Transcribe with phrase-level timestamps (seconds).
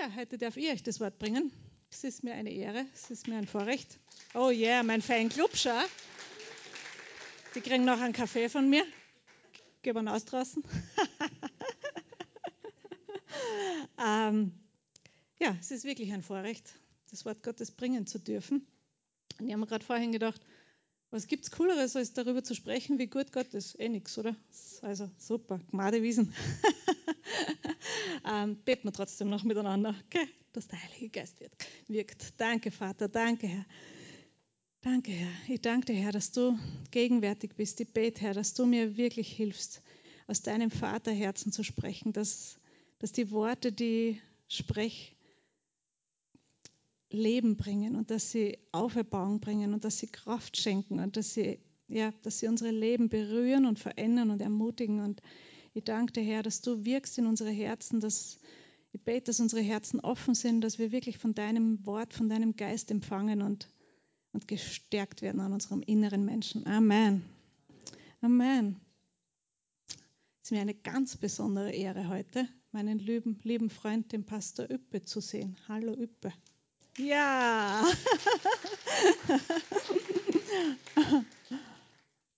[0.00, 1.52] Ja, heute darf ich euch das Wort bringen.
[1.90, 3.98] Es ist mir eine Ehre, es ist mir ein Vorrecht.
[4.32, 5.78] Oh yeah, mein Fanclub, schau.
[7.54, 8.82] Die kriegen noch einen Kaffee von mir.
[9.82, 10.64] Gehen wir aus draußen.
[14.02, 14.52] ähm,
[15.38, 16.72] ja, es ist wirklich ein Vorrecht,
[17.10, 18.66] das Wort Gottes bringen zu dürfen.
[19.38, 20.40] Und ich habe mir gerade vorhin gedacht,
[21.10, 23.78] was gibt es Cooleres, als darüber zu sprechen, wie gut Gott ist?
[23.78, 24.34] Eh nichts, oder?
[24.80, 26.32] Also super, Gnade Wiesen.
[28.30, 30.28] ähm, beten wir trotzdem noch miteinander, okay?
[30.52, 31.40] dass der Heilige Geist
[31.88, 32.34] wirkt.
[32.36, 33.64] Danke, Vater, danke, Herr.
[34.82, 35.30] Danke, Herr.
[35.48, 36.58] Ich danke dir, Herr, dass du
[36.90, 37.80] gegenwärtig bist.
[37.80, 39.82] Ich bete, Herr, dass du mir wirklich hilfst,
[40.26, 42.58] aus deinem Vaterherzen zu sprechen, dass,
[42.98, 45.12] dass die Worte, die ich spreche,
[47.10, 51.58] Leben bringen und dass sie Auferbauung bringen und dass sie Kraft schenken und dass sie,
[51.88, 55.00] ja, dass sie unsere Leben berühren und verändern und ermutigen.
[55.00, 55.20] Und
[55.72, 58.38] ich danke dir, Herr, dass du wirkst in unsere Herzen, dass
[58.92, 62.56] ich bete, dass unsere Herzen offen sind, dass wir wirklich von deinem Wort, von deinem
[62.56, 63.68] Geist empfangen und,
[64.32, 66.66] und gestärkt werden an unserem inneren Menschen.
[66.66, 67.22] Amen.
[68.20, 68.80] Amen.
[69.88, 69.96] Es
[70.44, 75.20] ist mir eine ganz besondere Ehre heute, meinen lieben, lieben Freund, den Pastor Üppe, zu
[75.20, 75.56] sehen.
[75.68, 76.32] Hallo Üppe.
[76.98, 77.84] Ja.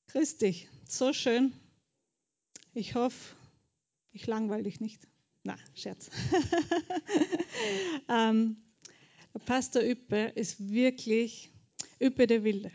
[0.08, 0.68] Grüß dich.
[0.86, 1.54] So schön.
[2.74, 3.36] Ich hoffe,
[4.12, 5.06] ich langweile dich nicht.
[5.42, 6.10] Na, Scherz.
[8.08, 8.56] ähm,
[9.44, 11.50] Pastor Üppe ist wirklich
[12.00, 12.72] Üppe der Wilde.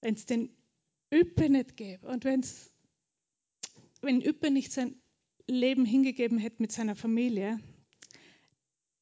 [0.00, 0.56] Wenn es den
[1.12, 2.70] Üppe nicht gäbe und wenn's,
[4.00, 4.94] wenn Üppe nicht sein
[5.48, 7.58] Leben hingegeben hätte mit seiner Familie,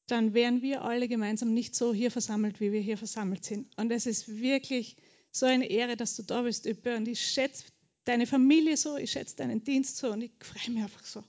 [0.07, 3.77] dann wären wir alle gemeinsam nicht so hier versammelt, wie wir hier versammelt sind.
[3.77, 4.95] Und es ist wirklich
[5.31, 6.95] so eine Ehre, dass du da bist, Üppe.
[6.95, 7.65] Und ich schätze
[8.07, 11.23] deine Familie so, ich schätze deinen Dienst so und ich freue mich einfach so.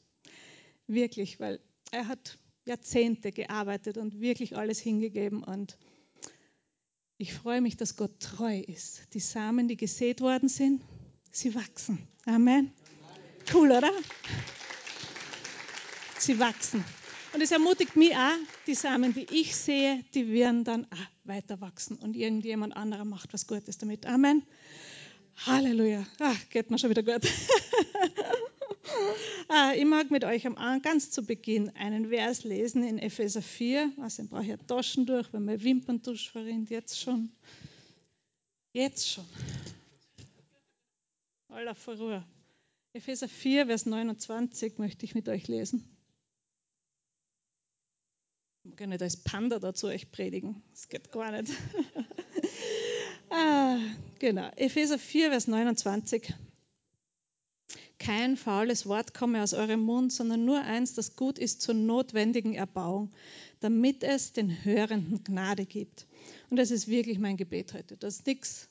[0.86, 5.42] Wirklich, weil er hat Jahrzehnte gearbeitet und wirklich alles hingegeben.
[5.42, 5.76] Und
[7.16, 9.02] ich freue mich, dass Gott treu ist.
[9.14, 10.82] Die Samen, die gesät worden sind,
[11.32, 11.98] sie wachsen.
[12.26, 12.72] Amen.
[13.52, 13.90] Cool, oder?
[16.18, 16.84] Sie wachsen.
[17.32, 21.60] Und es ermutigt mich auch, die Samen, die ich sehe, die werden dann auch weiter
[21.60, 24.06] wachsen und irgendjemand anderer macht was Gutes damit.
[24.06, 24.42] Amen.
[25.46, 26.04] Halleluja.
[26.18, 27.22] Ach, geht mir schon wieder gut.
[29.50, 30.46] Ah, ich mag mit euch
[30.82, 33.92] ganz zu Beginn einen Vers lesen in Epheser 4.
[33.98, 36.68] Also, ich brauche ja Taschen durch, wenn mein Wimperntusch verrinnt.
[36.68, 37.30] Jetzt schon.
[38.72, 39.24] Jetzt schon.
[41.48, 42.24] Aller Verruhe.
[42.92, 45.84] Epheser 4, Vers 29 möchte ich mit euch lesen.
[48.64, 50.62] Ich kann nicht als Panda dazu euch predigen.
[50.72, 51.52] Das geht gar nicht.
[53.30, 53.78] ah,
[54.18, 54.50] genau.
[54.56, 56.34] Epheser 4, Vers 29.
[57.98, 62.54] Kein faules Wort komme aus eurem Mund, sondern nur eins, das gut ist zur notwendigen
[62.54, 63.12] Erbauung,
[63.60, 66.06] damit es den Hörenden Gnade gibt.
[66.48, 68.68] Und das ist wirklich mein Gebet heute, dass nichts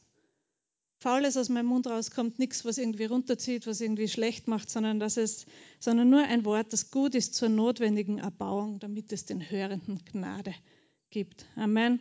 [1.00, 5.18] Faules aus meinem Mund rauskommt, nichts, was irgendwie runterzieht, was irgendwie schlecht macht, sondern, dass
[5.18, 5.46] es,
[5.80, 10.56] sondern nur ein Wort, das gut ist zur notwendigen Erbauung, damit es den Hörenden Gnade
[11.12, 11.46] gibt.
[11.56, 12.00] Amen.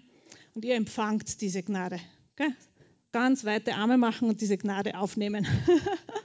[0.55, 2.00] Und ihr empfangt diese Gnade.
[2.39, 2.55] Okay?
[3.13, 5.47] Ganz weite Arme machen und diese Gnade aufnehmen.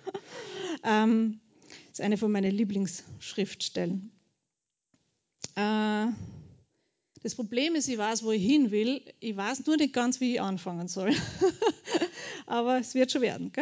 [0.83, 1.39] ähm,
[1.89, 4.11] das ist eine von meinen Lieblingsschriftstellen.
[5.55, 6.07] Äh,
[7.23, 9.01] das Problem ist, ich weiß, wo ich hin will.
[9.19, 11.13] Ich weiß nur nicht ganz, wie ich anfangen soll.
[12.45, 13.53] Aber es wird schon werden.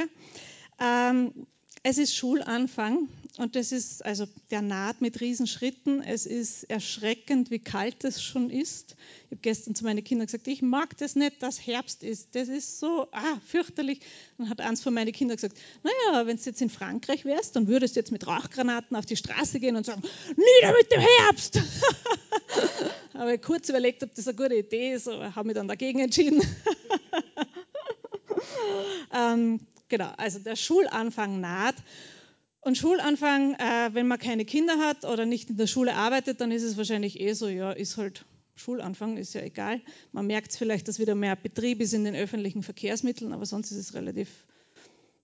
[0.80, 1.46] Ähm,
[1.84, 3.08] es ist Schulanfang
[3.38, 6.02] und das ist, also der naht mit Riesenschritten.
[6.02, 8.98] Es ist erschreckend, wie kalt es schon ist.
[9.26, 12.36] Ich habe gestern zu meinen Kindern gesagt, ich mag das nicht, dass Herbst ist.
[12.36, 14.02] Das ist so ah, fürchterlich.
[14.38, 17.68] Dann hat eins von meinen Kindern gesagt, naja, wenn du jetzt in Frankreich wärst, dann
[17.68, 21.62] würdest du jetzt mit Rauchgranaten auf die Straße gehen und sagen, nieder mit dem Herbst.
[23.14, 26.00] Aber ich kurz überlegt, ob das eine gute Idee ist, aber habe mich dann dagegen
[26.00, 26.42] entschieden.
[29.14, 31.76] ähm, genau, also der Schulanfang naht.
[32.62, 36.52] Und Schulanfang, äh, wenn man keine Kinder hat oder nicht in der Schule arbeitet, dann
[36.52, 39.82] ist es wahrscheinlich eh so, ja, ist halt Schulanfang, ist ja egal.
[40.12, 43.72] Man merkt es vielleicht, dass wieder mehr Betrieb ist in den öffentlichen Verkehrsmitteln, aber sonst
[43.72, 44.28] ist es relativ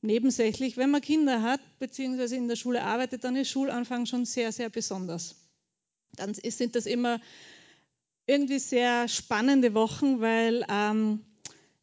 [0.02, 0.78] nebensächlich.
[0.78, 4.70] Wenn man Kinder hat, beziehungsweise in der Schule arbeitet, dann ist Schulanfang schon sehr, sehr
[4.70, 5.36] besonders.
[6.16, 7.20] Dann sind das immer
[8.26, 11.20] irgendwie sehr spannende Wochen, weil ähm,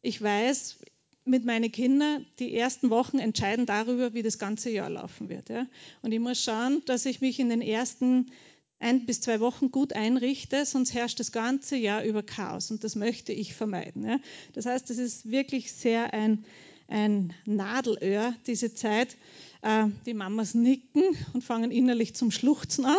[0.01, 0.79] ich weiß,
[1.25, 5.49] mit meinen Kindern, die ersten Wochen entscheiden darüber, wie das ganze Jahr laufen wird.
[5.49, 5.67] Ja.
[6.01, 8.31] Und ich muss schauen, dass ich mich in den ersten
[8.79, 12.95] ein bis zwei Wochen gut einrichte, sonst herrscht das ganze Jahr über Chaos und das
[12.95, 14.05] möchte ich vermeiden.
[14.05, 14.19] Ja.
[14.51, 16.43] Das heißt, es ist wirklich sehr ein,
[16.89, 19.15] ein Nadelöhr, diese Zeit.
[19.61, 22.97] Äh, die Mamas nicken und fangen innerlich zum Schluchzen an.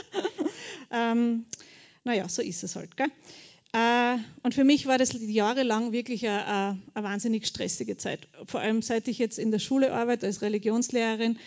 [0.90, 1.46] ähm,
[2.04, 2.98] naja, so ist es halt.
[2.98, 3.10] Gell?
[3.72, 8.28] Äh, und für mich war das jahrelang wirklich eine, eine, wahnsinnig stressige Zeit.
[8.46, 11.38] Vor allem seit ich jetzt in der Schule arbeite als Religionslehrerin.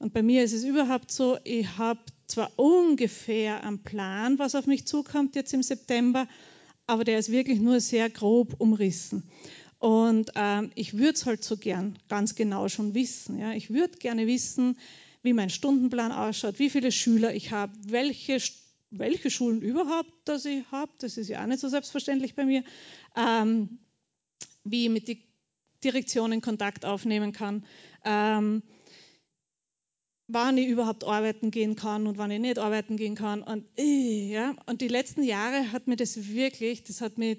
[0.00, 4.66] Und bei mir ist es überhaupt so, ich habe zwar ungefähr einen Plan, was auf
[4.66, 6.28] mich zukommt jetzt im September,
[6.86, 9.24] aber der ist wirklich nur sehr grob umrissen.
[9.78, 13.38] Und ähm, ich würde es halt so gern ganz genau schon wissen.
[13.38, 13.52] Ja?
[13.52, 14.76] Ich würde gerne wissen,
[15.22, 18.38] wie mein Stundenplan ausschaut, wie viele Schüler ich habe, welche,
[18.90, 20.92] welche Schulen überhaupt das ich habe.
[20.98, 22.64] Das ist ja auch nicht so selbstverständlich bei mir.
[23.16, 23.78] Ähm,
[24.64, 25.16] wie ich mit der
[25.84, 27.64] Direktion in Kontakt aufnehmen kann.
[28.04, 28.62] Ähm,
[30.26, 33.42] wann ich überhaupt arbeiten gehen kann und wann ich nicht arbeiten gehen kann.
[33.42, 37.38] Und, äh, ja, und die letzten Jahre hat mir das wirklich, das hat mir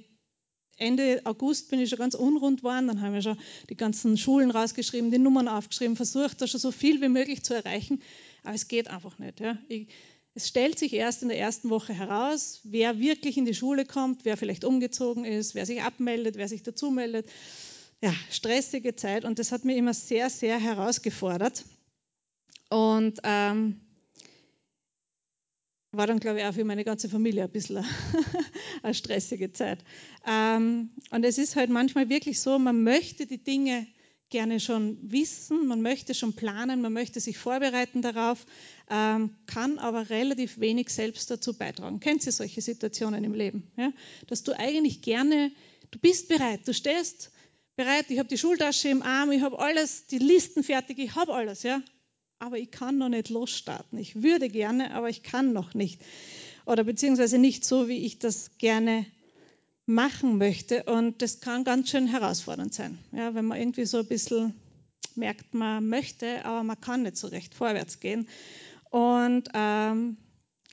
[0.78, 3.38] Ende August bin ich schon ganz unrund geworden, dann haben wir schon
[3.70, 7.54] die ganzen Schulen rausgeschrieben, die Nummern aufgeschrieben, versucht da schon so viel wie möglich zu
[7.54, 8.02] erreichen,
[8.44, 9.42] aber es geht einfach nicht.
[9.42, 9.58] Ja.
[9.68, 9.90] Ich,
[10.40, 14.24] es stellt sich erst in der ersten Woche heraus, wer wirklich in die Schule kommt,
[14.24, 17.30] wer vielleicht umgezogen ist, wer sich abmeldet, wer sich dazu meldet.
[18.02, 21.66] Ja, stressige Zeit und das hat mich immer sehr, sehr herausgefordert.
[22.70, 23.82] Und ähm,
[25.92, 27.84] war dann, glaube ich, auch für meine ganze Familie ein bisschen
[28.84, 29.84] eine stressige Zeit.
[30.26, 33.88] Ähm, und es ist halt manchmal wirklich so, man möchte die Dinge
[34.30, 38.46] gerne schon wissen, man möchte schon planen, man möchte sich vorbereiten darauf,
[38.90, 42.00] ähm, kann aber relativ wenig selbst dazu beitragen.
[42.00, 43.64] Kennt ihr solche Situationen im Leben?
[43.78, 43.92] Ja?
[44.28, 45.52] Dass du eigentlich gerne,
[45.92, 47.32] du bist bereit, du stehst
[47.76, 51.34] bereit, ich habe die Schultasche im Arm, ich habe alles, die Listen fertig, ich habe
[51.34, 51.82] alles, ja
[52.40, 54.00] aber ich kann noch nicht losstarten.
[54.00, 56.02] Ich würde gerne, aber ich kann noch nicht.
[56.66, 59.06] Oder beziehungsweise nicht so, wie ich das gerne
[59.90, 60.84] machen möchte.
[60.84, 63.00] Und das kann ganz schön herausfordernd sein.
[63.12, 64.54] Ja, wenn man irgendwie so ein bisschen
[65.16, 68.28] merkt, man möchte, aber man kann nicht so recht vorwärts gehen.
[68.92, 70.18] Und ähm,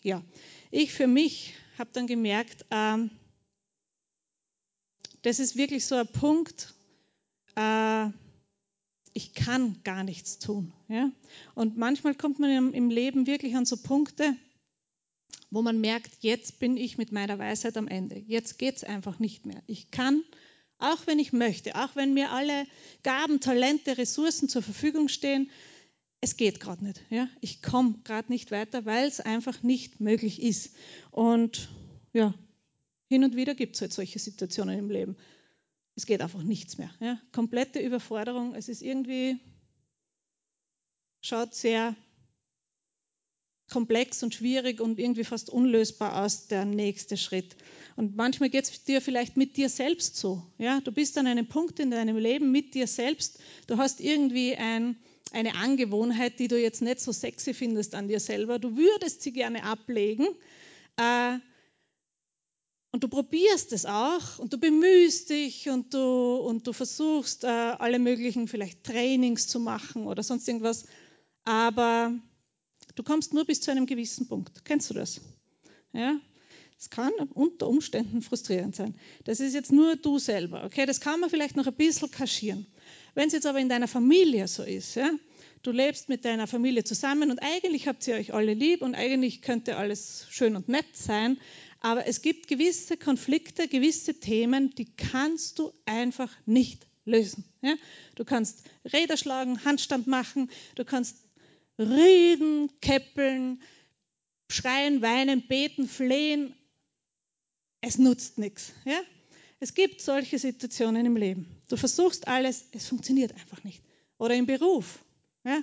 [0.03, 0.23] ja,
[0.71, 3.11] ich für mich habe dann gemerkt, ähm,
[5.23, 6.75] das ist wirklich so ein Punkt,
[7.57, 8.09] äh,
[9.15, 10.73] ich kann gar nichts tun.
[10.89, 11.11] Ja?
[11.55, 14.37] Und manchmal kommt man im Leben wirklich an so Punkte,
[15.51, 18.17] wo man merkt, jetzt bin ich mit meiner Weisheit am Ende.
[18.17, 19.63] Jetzt geht es einfach nicht mehr.
[19.67, 20.23] Ich kann,
[20.79, 22.67] auch wenn ich möchte, auch wenn mir alle
[23.03, 25.51] Gaben, Talente, Ressourcen zur Verfügung stehen,
[26.21, 27.03] es geht gerade nicht.
[27.11, 27.29] Ja?
[27.41, 30.75] Ich komme gerade nicht weiter, weil es einfach nicht möglich ist.
[31.11, 31.69] Und
[32.13, 32.35] ja,
[33.09, 35.17] hin und wieder gibt es halt solche Situationen im Leben
[35.97, 36.91] es geht einfach nichts mehr.
[37.01, 37.19] Ja?
[37.33, 38.55] Komplette Überforderung.
[38.55, 39.41] Es ist irgendwie,
[41.23, 41.97] schaut sehr
[43.71, 47.57] komplex und schwierig und irgendwie fast unlösbar aus, der nächste Schritt.
[47.97, 50.43] Und manchmal geht es dir vielleicht mit dir selbst so.
[50.59, 50.81] Ja?
[50.81, 53.41] Du bist an einem Punkt in deinem Leben mit dir selbst.
[53.67, 54.97] Du hast irgendwie ein,
[55.33, 58.59] eine Angewohnheit, die du jetzt nicht so sexy findest an dir selber.
[58.59, 60.27] Du würdest sie gerne ablegen.
[60.97, 61.39] Äh,
[62.93, 67.49] und du probierst es auch und du bemühst dich und du, und du versuchst äh,
[67.49, 70.87] alle möglichen vielleicht Trainings zu machen oder sonst irgendwas.
[71.45, 72.15] Aber
[72.97, 74.65] du kommst nur bis zu einem gewissen Punkt.
[74.65, 75.21] Kennst du das?
[75.93, 76.19] Ja?
[76.79, 78.95] Es kann unter Umständen frustrierend sein.
[79.25, 80.65] Das ist jetzt nur du selber.
[80.65, 82.67] Okay, das kann man vielleicht noch ein bisschen kaschieren.
[83.15, 85.11] Wenn es jetzt aber in deiner Familie so ist, ja,
[85.63, 89.41] du lebst mit deiner Familie zusammen und eigentlich habt ihr euch alle lieb und eigentlich
[89.41, 91.39] könnte alles schön und nett sein,
[91.81, 97.45] aber es gibt gewisse Konflikte, gewisse Themen, die kannst du einfach nicht lösen.
[97.63, 97.75] Ja?
[98.17, 101.17] Du kannst Räder schlagen, Handstand machen, du kannst
[101.79, 103.63] reden, keppeln,
[104.51, 106.55] schreien, weinen, beten, flehen.
[107.81, 108.73] Es nutzt nichts.
[108.85, 109.01] Ja?
[109.61, 111.47] Es gibt solche Situationen im Leben.
[111.69, 113.83] Du versuchst alles, es funktioniert einfach nicht.
[114.19, 115.05] Oder im Beruf.
[115.45, 115.61] Ja?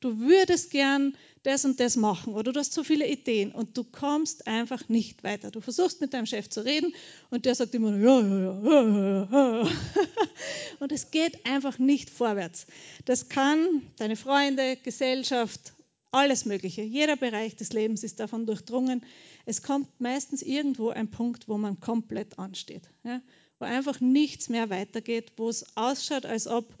[0.00, 3.84] Du würdest gern das und das machen oder du hast so viele Ideen und du
[3.84, 5.50] kommst einfach nicht weiter.
[5.50, 6.94] Du versuchst mit deinem Chef zu reden
[7.30, 9.70] und der sagt immer, ja, ja, ja, ja.
[10.80, 12.66] Und es geht einfach nicht vorwärts.
[13.04, 15.74] Das kann deine Freunde, Gesellschaft,
[16.10, 16.82] alles Mögliche.
[16.82, 19.04] Jeder Bereich des Lebens ist davon durchdrungen.
[19.44, 23.20] Es kommt meistens irgendwo ein Punkt, wo man komplett ansteht, ja?
[23.58, 26.74] wo einfach nichts mehr weitergeht, wo es ausschaut, als ob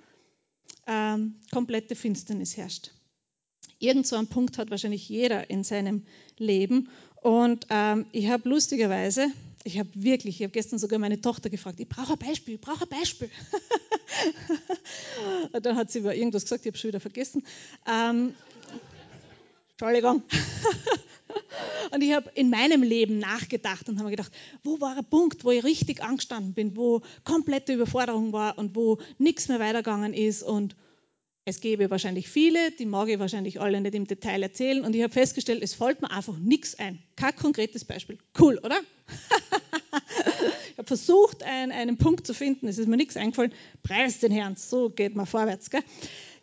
[0.86, 2.92] ähm, komplette Finsternis herrscht.
[3.80, 6.04] Irgend so einen Punkt hat wahrscheinlich jeder in seinem
[6.38, 6.88] Leben.
[7.22, 9.28] Und ähm, ich habe lustigerweise,
[9.64, 12.60] ich habe wirklich, ich habe gestern sogar meine Tochter gefragt, ich brauche ein Beispiel, ich
[12.60, 13.30] brauche ein Beispiel.
[15.52, 17.42] und dann hat sie über irgendwas gesagt, ich habe schon wieder vergessen.
[17.90, 18.34] Ähm,
[19.72, 20.22] Entschuldigung.
[21.90, 24.32] und ich habe in meinem Leben nachgedacht und habe mir gedacht,
[24.62, 28.98] wo war ein Punkt, wo ich richtig angestanden bin, wo komplette Überforderung war und wo
[29.16, 30.76] nichts mehr weitergegangen ist und
[31.46, 34.84] Es gäbe wahrscheinlich viele, die mag ich wahrscheinlich alle nicht im Detail erzählen.
[34.84, 36.98] Und ich habe festgestellt, es fällt mir einfach nichts ein.
[37.16, 38.18] Kein konkretes Beispiel.
[38.38, 38.78] Cool, oder?
[40.72, 42.68] ich habe versucht, einen, einen Punkt zu finden.
[42.68, 43.52] Es ist mir nichts eingefallen.
[43.82, 45.70] Preis den Herrn, so geht man vorwärts.
[45.70, 45.82] Gell?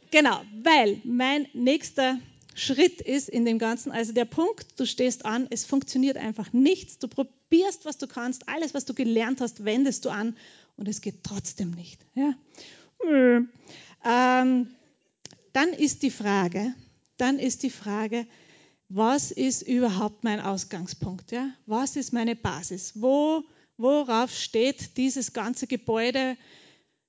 [0.09, 2.19] Genau, weil mein nächster
[2.55, 6.97] Schritt ist in dem Ganzen, also der Punkt, du stehst an, es funktioniert einfach nichts.
[6.97, 10.35] Du probierst, was du kannst, alles, was du gelernt hast, wendest du an
[10.75, 12.03] und es geht trotzdem nicht.
[12.15, 12.33] Ja?
[14.03, 14.69] Ähm,
[15.57, 16.71] dann ist die Frage,
[17.17, 18.27] dann ist die Frage,
[18.89, 21.31] was ist überhaupt mein Ausgangspunkt?
[21.31, 21.49] Ja?
[21.65, 23.01] Was ist meine Basis?
[23.01, 23.43] Wo,
[23.75, 26.37] worauf steht dieses ganze Gebäude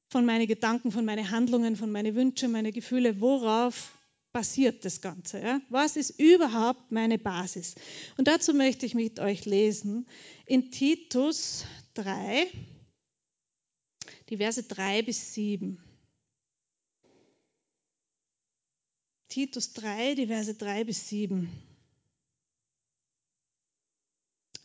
[0.09, 3.21] von meinen Gedanken, von meinen Handlungen, von meinen Wünschen, meine Gefühle?
[3.21, 3.93] Worauf
[4.33, 5.41] basiert das Ganze?
[5.41, 5.61] Ja?
[5.69, 7.75] Was ist überhaupt meine Basis?
[8.17, 10.07] Und dazu möchte ich mit euch lesen
[10.47, 12.47] in Titus 3,
[14.31, 15.85] die Verse 3 bis 7.
[19.29, 21.51] Titus 3, die Verse 3 bis 7.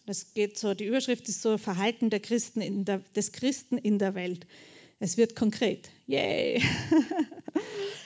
[0.05, 3.99] Das geht so, die Überschrift ist so Verhalten der Christen in der, des Christen in
[3.99, 4.45] der Welt.
[4.99, 5.89] Es wird konkret.
[6.07, 6.61] Yay!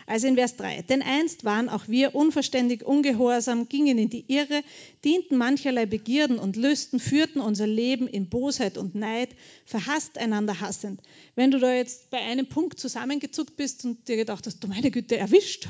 [0.09, 0.83] Also in Vers 3.
[0.83, 4.63] Denn einst waren auch wir unverständig, ungehorsam, gingen in die Irre,
[5.03, 9.35] dienten mancherlei Begierden und Lüsten, führten unser Leben in Bosheit und Neid,
[9.65, 11.01] verhasst einander hassend.
[11.35, 14.91] Wenn du da jetzt bei einem Punkt zusammengezuckt bist und dir gedacht hast, du meine
[14.91, 15.67] Güte, erwischt,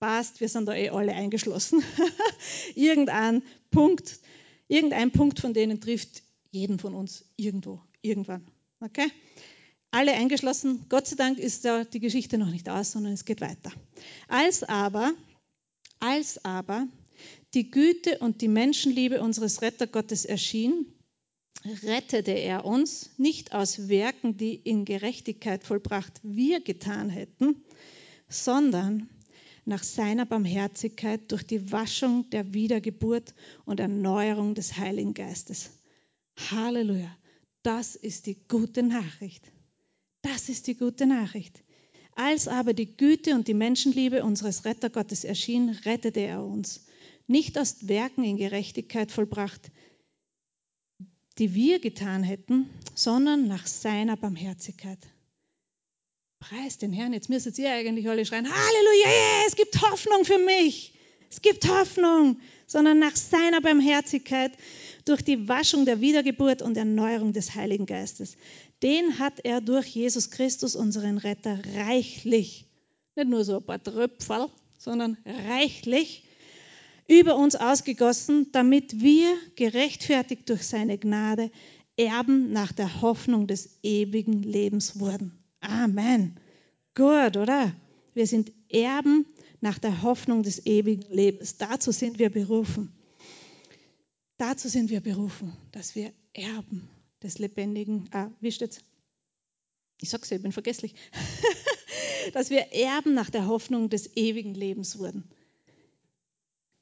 [0.00, 1.82] passt, wir sind da eh alle eingeschlossen.
[2.74, 4.20] irgendein Punkt,
[4.68, 8.46] irgendein Punkt von denen trifft jeden von uns irgendwo, irgendwann.
[8.80, 9.10] Okay?
[9.90, 10.86] Alle eingeschlossen.
[10.88, 13.72] Gott sei Dank ist da die Geschichte noch nicht aus, sondern es geht weiter.
[14.28, 15.12] Als aber,
[16.00, 16.88] als aber
[17.54, 20.86] die Güte und die Menschenliebe unseres Rettergottes erschien,
[21.82, 27.62] rettete er uns nicht aus Werken, die in Gerechtigkeit vollbracht wir getan hätten,
[28.28, 29.08] sondern
[29.66, 35.70] nach seiner Barmherzigkeit durch die Waschung der Wiedergeburt und Erneuerung des Heiligen Geistes.
[36.50, 37.16] Halleluja.
[37.62, 39.50] Das ist die gute Nachricht.
[40.22, 41.62] Das ist die gute Nachricht.
[42.16, 46.86] Als aber die Güte und die Menschenliebe unseres Rettergottes erschien, rettete er uns.
[47.26, 49.70] Nicht aus Werken in Gerechtigkeit vollbracht,
[51.38, 54.98] die wir getan hätten, sondern nach seiner Barmherzigkeit.
[56.48, 57.14] Preis den Herrn.
[57.14, 60.92] Jetzt müsstet ihr eigentlich alle schreien, Halleluja, es gibt Hoffnung für mich.
[61.30, 64.52] Es gibt Hoffnung, sondern nach seiner Barmherzigkeit
[65.06, 68.36] durch die Waschung der Wiedergeburt und Erneuerung des Heiligen Geistes.
[68.82, 72.66] Den hat er durch Jesus Christus, unseren Retter, reichlich,
[73.16, 76.24] nicht nur so ein paar Tröpfel, sondern reichlich
[77.08, 81.50] über uns ausgegossen, damit wir, gerechtfertigt durch seine Gnade,
[81.96, 85.43] Erben nach der Hoffnung des ewigen Lebens wurden.
[85.64, 86.38] Amen.
[86.94, 87.74] Gut, oder?
[88.12, 89.26] Wir sind Erben
[89.60, 91.56] nach der Hoffnung des ewigen Lebens.
[91.56, 92.92] Dazu sind wir berufen.
[94.36, 96.88] Dazu sind wir berufen, dass wir Erben
[97.22, 98.80] des lebendigen, ah, wie steht's?
[100.00, 100.94] Ich sag's ja, ich bin vergesslich.
[102.34, 105.24] dass wir Erben nach der Hoffnung des ewigen Lebens wurden.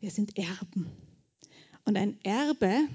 [0.01, 0.91] Wir sind Erben.
[1.85, 2.89] Und ein Erbe,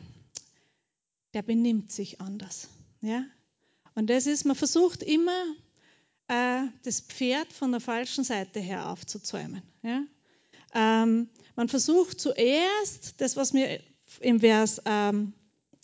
[1.34, 2.67] der benimmt sich anders.
[3.01, 3.25] Ja?
[3.96, 5.46] Und das ist, man versucht immer
[6.28, 9.62] äh, das Pferd von der falschen Seite her aufzuzäumen.
[9.84, 10.04] Ja?
[10.74, 13.80] Ähm, man versucht zuerst, das, was wir
[14.20, 15.34] im Vers ähm,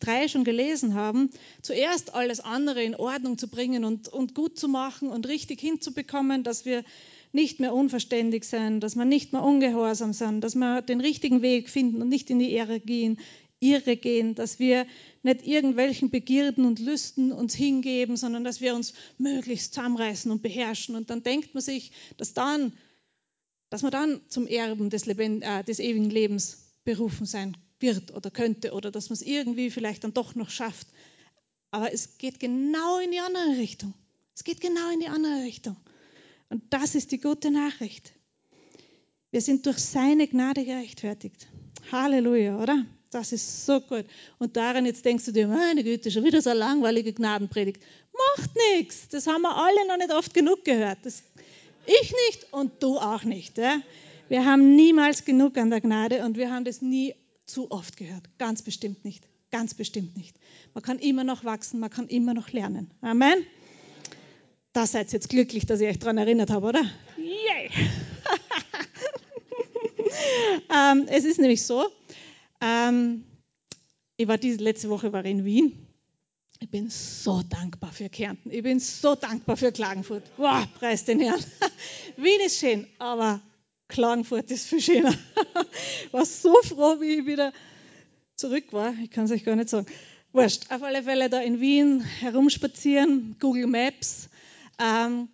[0.02, 1.30] 3 schon gelesen haben,
[1.62, 6.44] zuerst alles andere in Ordnung zu bringen und, und gut zu machen und richtig hinzubekommen,
[6.44, 6.84] dass wir
[7.32, 11.70] nicht mehr unverständig sind, dass wir nicht mehr ungehorsam sind, dass wir den richtigen Weg
[11.70, 13.18] finden und nicht in die Irre gehen,
[13.64, 14.86] irre gehen, dass wir
[15.24, 20.96] nicht irgendwelchen Begierden und Lüsten uns hingeben, sondern dass wir uns möglichst zusammenreißen und beherrschen.
[20.96, 22.74] Und dann denkt man sich, dass, dann,
[23.70, 28.30] dass man dann zum Erben des, Lebend äh, des ewigen Lebens berufen sein wird oder
[28.30, 30.88] könnte oder dass man es irgendwie vielleicht dann doch noch schafft.
[31.72, 33.94] Aber es geht genau in die andere Richtung.
[34.36, 35.78] Es geht genau in die andere Richtung.
[36.50, 38.12] Und das ist die gute Nachricht.
[39.32, 41.48] Wir sind durch seine Gnade gerechtfertigt.
[41.92, 42.86] Halleluja, oder?
[43.14, 44.06] Das ist so gut.
[44.40, 47.80] Und daran jetzt denkst du dir, meine Güte, schon wieder so eine langweilige Gnadenpredigt.
[48.38, 49.08] Macht nichts.
[49.10, 50.98] Das haben wir alle noch nicht oft genug gehört.
[51.04, 51.22] Das,
[51.86, 53.60] ich nicht und du auch nicht.
[53.60, 53.82] Ja?
[54.30, 57.14] Wir haben niemals genug an der Gnade und wir haben das nie
[57.46, 58.24] zu oft gehört.
[58.40, 59.28] Ganz bestimmt nicht.
[59.52, 60.36] Ganz bestimmt nicht.
[60.74, 62.90] Man kann immer noch wachsen, man kann immer noch lernen.
[63.02, 63.46] Amen.
[64.72, 66.82] Da seid ihr jetzt glücklich, dass ich euch daran erinnert habe, oder?
[67.18, 67.70] Yay!
[70.76, 71.86] ähm, es ist nämlich so,
[72.64, 73.24] ähm,
[74.18, 75.88] ich war diese letzte Woche war in Wien.
[76.60, 78.50] Ich bin so dankbar für Kärnten.
[78.50, 80.24] Ich bin so dankbar für Klagenfurt.
[80.38, 81.44] Wow, preis den Herrn.
[82.18, 83.42] Wien ist schön, aber
[83.90, 85.14] Klagenfurt ist viel schöner.
[86.12, 87.52] War so froh, wie ich wieder
[88.38, 88.94] zurück war.
[89.04, 89.88] Ich kann es euch gar nicht sagen.
[90.32, 90.72] Wurscht.
[90.72, 94.30] Auf alle Fälle da in Wien herumspazieren, Google Maps.
[94.80, 95.28] Ähm,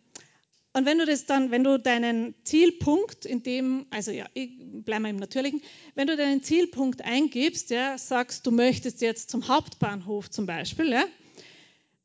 [0.73, 5.03] und wenn du das dann, wenn du deinen Zielpunkt in dem, also ja, ich bleibe
[5.03, 5.61] mal im Natürlichen,
[5.95, 11.05] wenn du deinen Zielpunkt eingibst, ja, sagst, du möchtest jetzt zum Hauptbahnhof zum Beispiel, ja,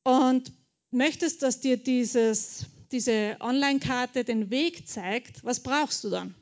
[0.02, 0.50] und
[0.90, 6.35] möchtest, dass dir dieses, diese Online-Karte den Weg zeigt, was brauchst du dann?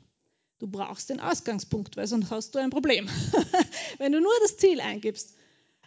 [0.59, 3.09] Du brauchst den Ausgangspunkt, weil sonst hast du ein Problem.
[3.97, 5.35] wenn du nur das Ziel eingibst,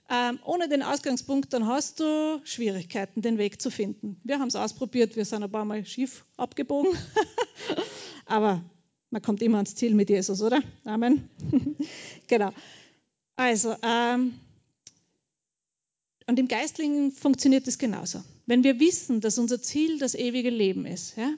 [0.09, 4.21] ähm, ohne den Ausgangspunkt, dann hast du Schwierigkeiten, den Weg zu finden.
[4.25, 6.97] Wir haben es ausprobiert, wir sind ein paar Mal schief abgebogen,
[8.27, 8.63] aber
[9.11, 10.63] man kommt immer ans Ziel mit Jesus, oder?
[10.85, 11.29] Amen.
[12.29, 12.53] genau.
[13.35, 14.35] Also, ähm,
[16.27, 18.23] und im Geistlichen funktioniert es genauso.
[18.47, 21.33] Wenn wir wissen, dass unser Ziel das ewige Leben ist, ja,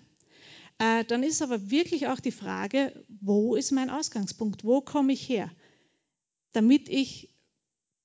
[0.79, 4.65] äh, dann ist aber wirklich auch die Frage, wo ist mein Ausgangspunkt?
[4.65, 5.51] Wo komme ich her?
[6.53, 7.31] Damit ich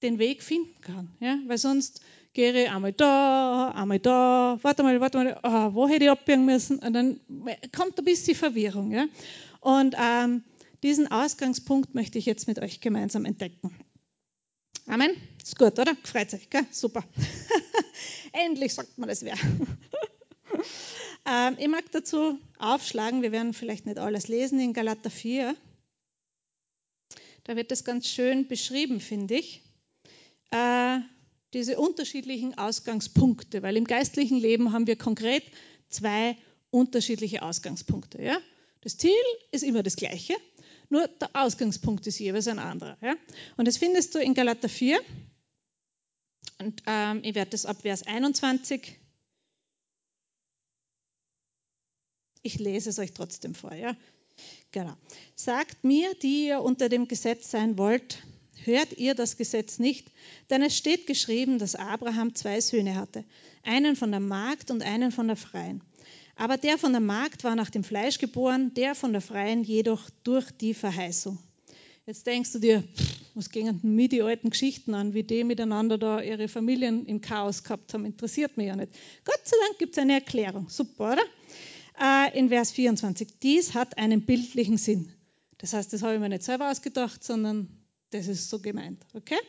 [0.03, 1.10] den Weg finden kann.
[1.19, 1.39] Ja?
[1.48, 2.01] Weil sonst
[2.33, 6.45] gehe ich einmal da, einmal da, warte mal, warte mal, oh, wo hätte ich abbiegen
[6.45, 6.79] müssen?
[6.79, 7.19] Und dann
[7.75, 8.91] kommt ein bisschen Verwirrung.
[8.91, 9.07] Ja?
[9.62, 10.43] Und ähm,
[10.83, 13.74] diesen Ausgangspunkt möchte ich jetzt mit euch gemeinsam entdecken.
[14.88, 15.12] Amen.
[15.41, 15.95] Ist gut, oder?
[16.03, 16.65] Freut euch, gell?
[16.72, 17.05] Super.
[18.33, 19.36] Endlich sagt man das wer.
[21.25, 25.55] ähm, ich mag dazu aufschlagen, wir werden vielleicht nicht alles lesen in Galater 4.
[27.45, 29.62] Da wird das ganz schön beschrieben, finde ich
[30.53, 31.00] äh,
[31.53, 35.43] diese unterschiedlichen Ausgangspunkte, weil im geistlichen Leben haben wir konkret
[35.89, 36.38] zwei
[36.72, 38.22] unterschiedliche Ausgangspunkte.
[38.22, 38.38] Ja?
[38.81, 39.12] Das Ziel
[39.51, 40.36] ist immer das gleiche,
[40.89, 42.98] nur der Ausgangspunkt ist jeweils ein anderer.
[43.01, 43.15] Ja?
[43.57, 45.00] Und das findest du in Galater 4.
[46.60, 49.00] Und ähm, ich werde das ab Vers 21.
[52.41, 53.74] Ich lese es euch trotzdem vor.
[53.74, 53.95] Ja?
[54.72, 54.95] Genau.
[55.36, 58.24] Sagt mir, die ihr unter dem Gesetz sein wollt,
[58.63, 60.07] Hört ihr das Gesetz nicht?
[60.50, 63.24] Denn es steht geschrieben, dass Abraham zwei Söhne hatte,
[63.63, 65.82] einen von der Magd und einen von der Freien.
[66.36, 70.10] Aber der von der Magd war nach dem Fleisch geboren, der von der Freien jedoch
[70.23, 71.38] durch die Verheißung.
[72.06, 72.84] Jetzt denkst du dir,
[73.34, 77.63] was gingen mir die alten Geschichten an, wie die miteinander da ihre Familien im Chaos
[77.63, 78.91] gehabt haben, interessiert mich ja nicht.
[79.23, 80.69] Gott sei Dank gibt es eine Erklärung.
[80.69, 81.23] Super, oder?
[82.01, 83.39] Äh, in Vers 24.
[83.41, 85.13] Dies hat einen bildlichen Sinn.
[85.60, 87.69] Das heißt, das habe ich mir nicht selber ausgedacht, sondern
[88.13, 89.39] das ist so gemeint, okay?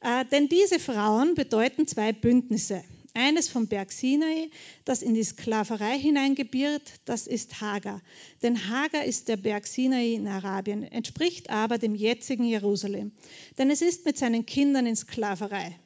[0.00, 2.82] Äh, denn diese Frauen bedeuten zwei Bündnisse.
[3.14, 4.50] Eines vom Berg Sinai,
[4.84, 8.02] das in die Sklaverei hineingebiert, das ist Hagar.
[8.42, 13.12] Denn Hagar ist der Berg Sinai in Arabien, entspricht aber dem jetzigen Jerusalem.
[13.56, 15.80] Denn es ist mit seinen Kindern in Sklaverei.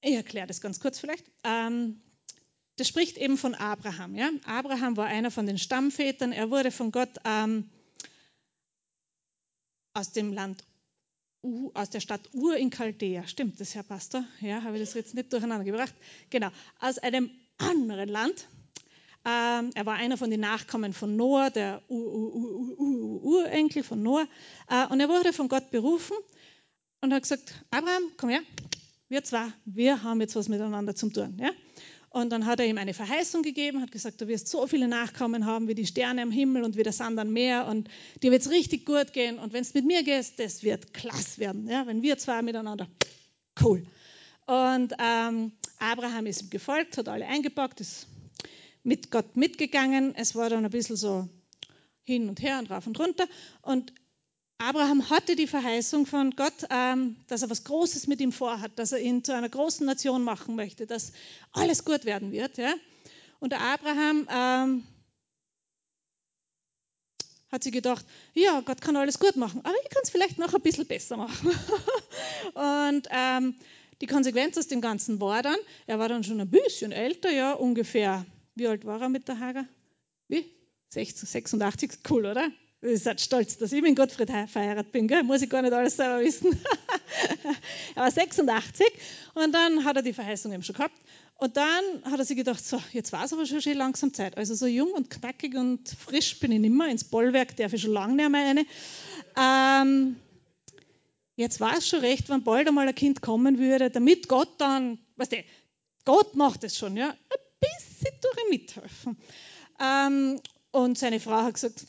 [0.00, 1.24] Ich erkläre das ganz kurz vielleicht.
[1.44, 2.00] Ähm,
[2.76, 4.16] das spricht eben von Abraham.
[4.16, 4.30] Ja?
[4.44, 6.32] Abraham war einer von den Stammvätern.
[6.32, 7.70] Er wurde von Gott ähm,
[9.98, 10.64] aus dem Land,
[11.74, 13.26] aus der Stadt Ur in Chaldea.
[13.26, 14.24] Stimmt das, Herr Pastor?
[14.40, 15.92] Ja, habe ich das jetzt nicht durcheinander gebracht?
[16.30, 18.46] Genau, aus einem anderen Land.
[19.24, 24.28] Ähm, er war einer von den Nachkommen von Noah, der Urenkel von Noah.
[24.68, 26.16] Äh, und er wurde von Gott berufen
[27.00, 28.42] und hat gesagt: Abraham, komm her,
[29.08, 31.36] wir zwei, wir haben jetzt was miteinander zu tun.
[31.40, 31.50] Ja?
[32.10, 35.44] Und dann hat er ihm eine Verheißung gegeben, hat gesagt, du wirst so viele Nachkommen
[35.44, 37.88] haben wie die Sterne am Himmel und wie der Sand am Meer und
[38.22, 39.38] dir wird es richtig gut gehen.
[39.38, 41.68] Und wenn es mit mir geht, das wird klasse werden.
[41.68, 41.86] Ja?
[41.86, 42.88] Wenn wir zwei miteinander,
[43.62, 43.84] cool.
[44.46, 48.06] Und ähm, Abraham ist ihm gefolgt, hat alle eingepackt, ist
[48.82, 50.14] mit Gott mitgegangen.
[50.14, 51.28] Es war dann ein bisschen so
[52.04, 53.26] hin und her und rauf und runter.
[53.60, 53.92] Und
[54.60, 58.90] Abraham hatte die Verheißung von Gott, ähm, dass er was Großes mit ihm vorhat, dass
[58.90, 61.12] er ihn zu einer großen Nation machen möchte, dass
[61.52, 62.58] alles gut werden wird.
[63.38, 64.84] Und Abraham ähm,
[67.52, 70.52] hat sich gedacht, ja, Gott kann alles gut machen, aber ich kann es vielleicht noch
[70.52, 71.50] ein bisschen besser machen.
[72.54, 73.54] und ähm,
[74.00, 77.52] die Konsequenz aus dem Ganzen war dann, er war dann schon ein bisschen älter, ja,
[77.52, 79.66] ungefähr, wie alt war er mit der Hager?
[80.26, 80.52] Wie?
[80.88, 82.50] 60, 86, cool, oder?
[82.80, 85.24] Ihr seid stolz, dass ich mit Gottfried verheiratet bin, gell?
[85.24, 86.56] muss ich gar nicht alles selber wissen.
[87.96, 88.86] er war 86
[89.34, 90.94] und dann hat er die Verheißung eben schon gehabt.
[91.38, 94.36] Und dann hat er sich gedacht, so, jetzt war es aber schon, schon langsam Zeit.
[94.36, 96.88] Also so jung und knackig und frisch bin ich nicht mehr.
[96.88, 98.66] Ins Bollwerk darf ich schon lange nicht mehr rein.
[99.36, 100.16] Ähm,
[101.34, 104.98] jetzt war es schon recht, wenn bald einmal ein Kind kommen würde, damit Gott dann,
[105.16, 105.44] weißt du,
[106.04, 107.16] Gott macht es schon, ja, ein
[107.60, 109.16] bisschen durch mithelfen.
[109.80, 111.84] Ähm, und seine Frau hat gesagt,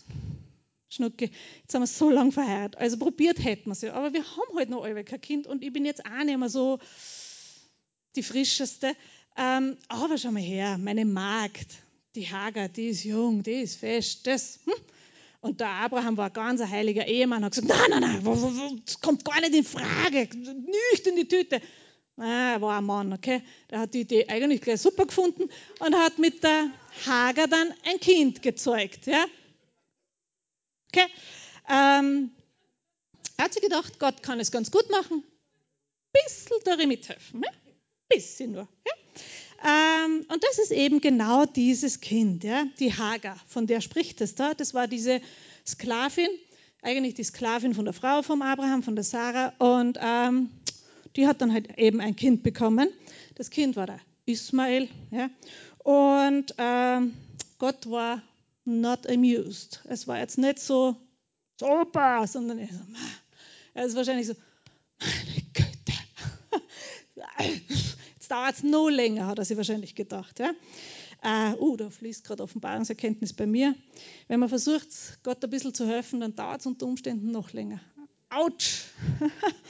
[0.90, 1.30] Schnucke,
[1.62, 2.80] jetzt haben wir so lange verheiratet.
[2.80, 3.94] Also probiert hätten wir es ja.
[3.94, 6.50] Aber wir haben halt noch alle kein Kind und ich bin jetzt auch nicht mehr
[6.50, 6.80] so
[8.16, 8.96] die frischeste.
[9.38, 11.78] Ähm, aber schau mal her, meine Magd,
[12.16, 14.26] die Hagar, die ist jung, die ist fest.
[14.26, 14.74] Das, hm?
[15.42, 19.24] Und der Abraham war ganz ein heiliger Ehemann, hat gesagt, nein, nein, nein, das kommt
[19.24, 21.62] gar nicht in Frage, nicht in die Tüte.
[22.18, 23.42] Ah, er war ein Mann, okay?
[23.70, 25.50] Der hat die Idee eigentlich gleich super gefunden
[25.80, 26.70] und hat mit der
[27.06, 29.24] Hager dann ein Kind gezeugt, ja?
[30.92, 31.06] Okay?
[31.70, 32.32] Ähm,
[33.38, 35.24] er hat sich gedacht, Gott kann es ganz gut machen,
[36.12, 37.52] bisschen darin mithelfen, ja?
[38.10, 38.68] bisschen nur.
[38.86, 40.06] Ja?
[40.06, 42.66] Ähm, und das ist eben genau dieses Kind, ja?
[42.80, 44.54] die Hagar, von der spricht es da.
[44.54, 45.22] Das war diese
[45.66, 46.30] Sklavin,
[46.82, 49.54] eigentlich die Sklavin von der Frau von Abraham, von der Sarah.
[49.58, 50.50] Und ähm,
[51.16, 52.90] die hat dann halt eben ein Kind bekommen.
[53.36, 54.90] Das Kind war der Ismael.
[55.12, 55.30] Ja?
[55.80, 57.14] Und ähm,
[57.58, 58.22] Gott war
[58.70, 59.82] not amused.
[59.86, 60.96] Es war jetzt nicht so
[61.60, 62.80] super, sondern er, so,
[63.74, 64.34] er ist wahrscheinlich so,
[65.00, 65.94] meine Güte,
[68.16, 70.40] jetzt dauert es noch länger, hat er sich wahrscheinlich gedacht.
[70.40, 70.52] Ja?
[71.22, 73.76] Uh, uh, da fließt gerade Offenbarungserkenntnis bei mir.
[74.30, 74.88] Wenn man versucht,
[75.24, 77.82] Gott ein bisschen zu helfen, dann dauert es unter Umständen noch länger.
[78.30, 78.86] Autsch!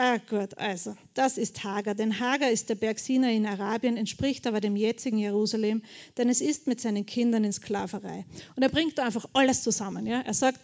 [0.00, 1.96] Ah, gut, also, das ist Hagar.
[1.96, 5.82] Denn Hagar ist der Berg Sinai in Arabien, entspricht aber dem jetzigen Jerusalem,
[6.16, 8.24] denn es ist mit seinen Kindern in Sklaverei.
[8.54, 10.06] Und er bringt da einfach alles zusammen.
[10.06, 10.20] Ja?
[10.20, 10.60] Er sagt,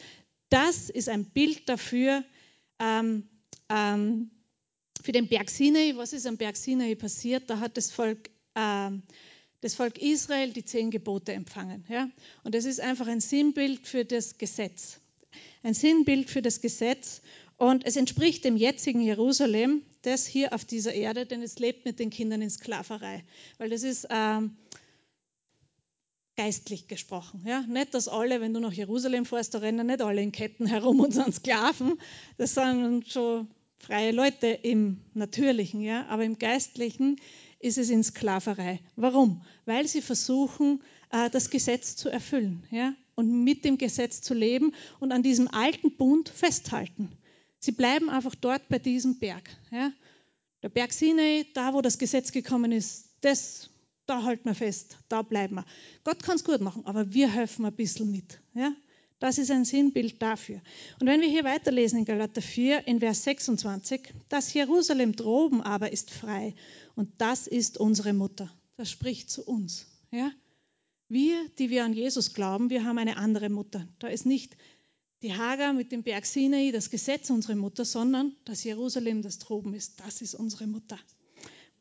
[0.51, 2.23] das ist ein Bild dafür,
[2.79, 3.29] ähm,
[3.71, 4.31] ähm,
[5.03, 5.95] für den Berg Sinai.
[5.97, 7.51] Was ist am Berg Sinai passiert?
[7.51, 9.03] Da hat das Volk, ähm,
[9.63, 11.85] das Volk Israel die zehn Gebote empfangen.
[11.89, 12.09] Ja?
[12.45, 15.01] Und das ist einfach ein Sinnbild für das Gesetz.
[15.65, 17.21] Ein Sinnbild für das Gesetz.
[17.65, 21.99] Und es entspricht dem jetzigen Jerusalem, das hier auf dieser Erde, denn es lebt mit
[21.99, 23.25] den Kindern in Sklaverei.
[23.57, 24.55] Weil das ist ähm,
[26.37, 27.43] geistlich gesprochen.
[27.47, 27.63] Ja?
[27.63, 31.01] Nicht, dass alle, wenn du nach Jerusalem fährst, da rennen nicht alle in Ketten herum
[31.01, 31.95] und sind Sklaven.
[32.37, 33.49] Das sind schon
[33.79, 36.05] freie Leute im Natürlichen, ja?
[36.09, 37.17] aber im Geistlichen
[37.61, 38.81] ist es in Sklaverei.
[38.95, 39.41] Warum?
[39.65, 42.93] Weil sie versuchen, äh, das Gesetz zu erfüllen ja?
[43.15, 47.11] und mit dem Gesetz zu leben und an diesem alten Bund festhalten.
[47.65, 49.49] Sie bleiben einfach dort bei diesem Berg.
[49.71, 49.91] Ja?
[50.63, 53.71] Der Berg Sinai, da wo das Gesetz gekommen ist, das,
[54.05, 55.65] da halten wir fest, da bleiben wir.
[56.05, 58.39] Gott kann es gut machen, aber wir helfen ein bisschen mit.
[58.53, 58.75] Ja?
[59.19, 60.61] Das ist ein Sinnbild dafür.
[61.01, 65.91] Und wenn wir hier weiterlesen in Galater 4, in Vers 26, das Jerusalem droben aber
[65.91, 66.55] ist frei
[66.97, 68.53] und das ist unsere Mutter.
[68.77, 69.87] Das spricht zu uns.
[70.11, 70.31] Ja?
[71.09, 73.89] Wir, die wir an Jesus glauben, wir haben eine andere Mutter.
[74.01, 74.55] Da ist nicht
[75.25, 79.73] die Hagar mit dem Berg Sinai, das Gesetz unsere Mutter, sondern das Jerusalem, das droben
[79.73, 80.99] ist, das ist unsere Mutter.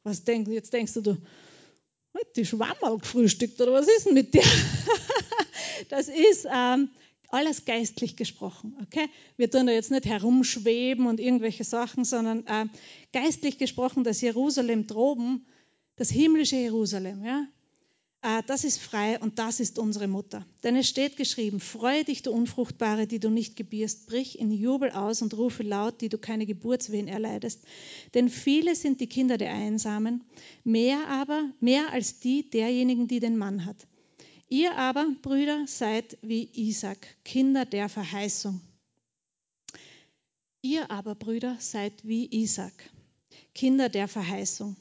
[0.04, 0.50] Was denkst?
[0.50, 1.18] Jetzt denkst du, du
[2.38, 4.44] die Schwammerl gefrühstückt oder was ist denn mit dir?
[5.90, 6.90] das ist ähm,
[7.28, 8.78] alles geistlich gesprochen.
[8.84, 9.10] Okay?
[9.36, 12.68] Wir tun da jetzt nicht herumschweben und irgendwelche Sachen, sondern äh,
[13.12, 15.46] geistlich gesprochen, das Jerusalem droben,
[15.98, 17.46] das himmlische Jerusalem, ja,
[18.48, 20.46] das ist frei und das ist unsere Mutter.
[20.64, 24.92] Denn es steht geschrieben, freue dich, du Unfruchtbare, die du nicht gebierst, brich in Jubel
[24.92, 27.62] aus und rufe laut, die du keine Geburtswehen erleidest.
[28.14, 30.24] Denn viele sind die Kinder der Einsamen,
[30.64, 33.88] mehr aber, mehr als die derjenigen, die den Mann hat.
[34.48, 38.62] Ihr aber, Brüder, seid wie Isaac, Kinder der Verheißung.
[40.62, 42.90] Ihr aber, Brüder, seid wie Isaac,
[43.54, 44.78] Kinder der Verheißung.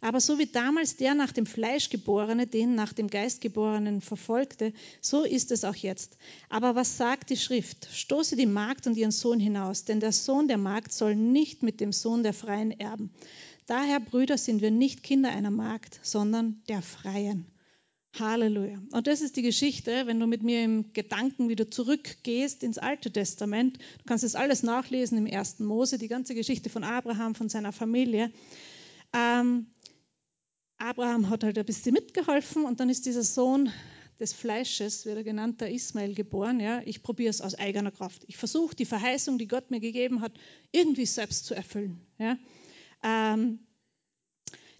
[0.00, 4.72] Aber so wie damals der nach dem Fleisch geborene den nach dem Geist geborenen verfolgte,
[5.00, 6.16] so ist es auch jetzt.
[6.48, 7.88] Aber was sagt die Schrift?
[7.92, 11.80] Stoße die Magd und ihren Sohn hinaus, denn der Sohn der Magd soll nicht mit
[11.80, 13.10] dem Sohn der Freien erben.
[13.66, 17.46] Daher, Brüder, sind wir nicht Kinder einer Magd, sondern der Freien.
[18.20, 18.80] Halleluja.
[18.92, 23.10] Und das ist die Geschichte, wenn du mit mir im Gedanken wieder zurückgehst ins Alte
[23.10, 23.78] Testament.
[23.78, 27.72] Du kannst das alles nachlesen im ersten Mose, die ganze Geschichte von Abraham, von seiner
[27.72, 28.30] Familie.
[29.16, 29.66] Ähm,
[30.76, 33.72] Abraham hat halt ein bisschen mitgeholfen und dann ist dieser Sohn
[34.20, 36.60] des Fleisches, wird er genannt, der Ismael geboren.
[36.60, 38.24] Ja, ich probiere es aus eigener Kraft.
[38.26, 40.32] Ich versuche die Verheißung, die Gott mir gegeben hat,
[40.70, 41.98] irgendwie selbst zu erfüllen.
[42.18, 42.36] Ja.
[43.02, 43.60] Ähm,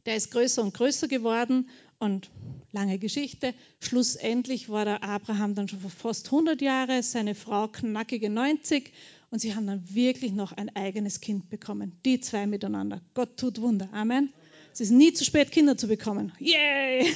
[0.04, 1.68] der ist größer und größer geworden
[1.98, 2.30] und
[2.72, 3.54] lange Geschichte.
[3.80, 8.92] Schlussendlich war der Abraham dann schon fast 100 Jahre, seine Frau knackige 90
[9.36, 12.00] und sie haben dann wirklich noch ein eigenes Kind bekommen.
[12.06, 13.02] Die zwei miteinander.
[13.12, 13.86] Gott tut Wunder.
[13.92, 14.32] Amen.
[14.72, 16.32] Es ist nie zu spät, Kinder zu bekommen.
[16.38, 17.06] Yay!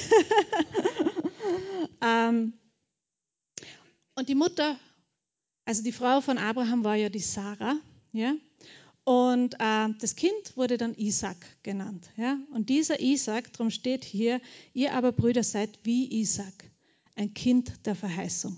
[2.05, 2.53] ähm,
[4.13, 4.77] und die Mutter,
[5.65, 7.77] also die Frau von Abraham war ja die Sarah,
[8.11, 8.35] ja.
[9.03, 12.37] Und äh, das Kind wurde dann Isaac genannt, ja.
[12.53, 14.41] Und dieser Isaac, darum steht hier,
[14.75, 16.69] ihr aber Brüder seid wie Isaac,
[17.15, 18.55] ein Kind der Verheißung.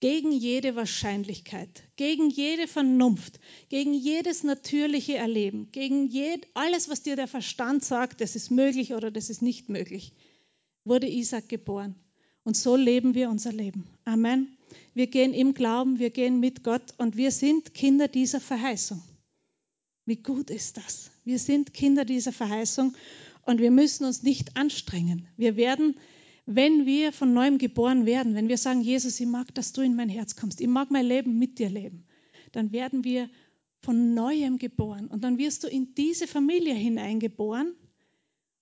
[0.00, 7.16] Gegen jede Wahrscheinlichkeit, gegen jede Vernunft, gegen jedes natürliche Erleben, gegen jed, alles, was dir
[7.16, 10.12] der Verstand sagt, das ist möglich oder das ist nicht möglich,
[10.84, 11.96] wurde Isaac geboren.
[12.44, 13.86] Und so leben wir unser Leben.
[14.04, 14.56] Amen.
[14.94, 19.02] Wir gehen im Glauben, wir gehen mit Gott und wir sind Kinder dieser Verheißung.
[20.06, 21.10] Wie gut ist das?
[21.24, 22.94] Wir sind Kinder dieser Verheißung
[23.42, 25.28] und wir müssen uns nicht anstrengen.
[25.36, 25.96] Wir werden
[26.50, 29.94] wenn wir von neuem geboren werden, wenn wir sagen, Jesus, ich mag, dass du in
[29.94, 32.06] mein Herz kommst, ich mag mein Leben mit dir leben,
[32.52, 33.28] dann werden wir
[33.82, 37.74] von neuem geboren und dann wirst du in diese Familie hineingeboren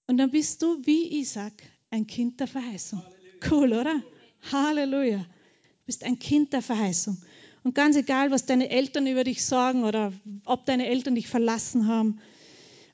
[0.08, 1.52] und dann bist du wie Isaac
[1.90, 3.02] ein Kind der Verheißung.
[3.48, 4.02] Cool, oder?
[4.50, 5.18] Halleluja.
[5.18, 7.16] Du bist ein Kind der Verheißung.
[7.62, 10.12] Und ganz egal, was deine Eltern über dich sagen oder
[10.44, 12.18] ob deine Eltern dich verlassen haben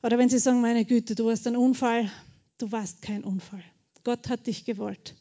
[0.02, 2.10] oder wenn sie sagen, meine Güte, du warst ein Unfall,
[2.58, 3.64] du warst kein Unfall.
[4.04, 5.14] Gott hat dich gewollt.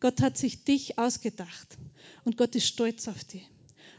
[0.00, 1.78] Gott hat sich dich ausgedacht
[2.24, 3.48] und Gott ist stolz auf dich.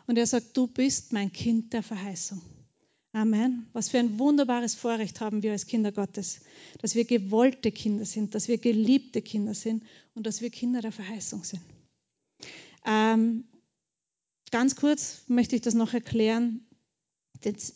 [0.08, 2.42] Und er sagt, du bist mein Kind der Verheißung.
[3.12, 3.66] Amen.
[3.72, 6.42] Was für ein wunderbares Vorrecht haben wir als Kinder Gottes,
[6.80, 9.84] dass wir gewollte Kinder sind, dass wir geliebte Kinder sind
[10.16, 11.62] und dass wir Kinder der Verheißung sind.
[12.86, 13.46] Ähm,
[14.52, 16.68] ganz kurz möchte ich das noch erklären.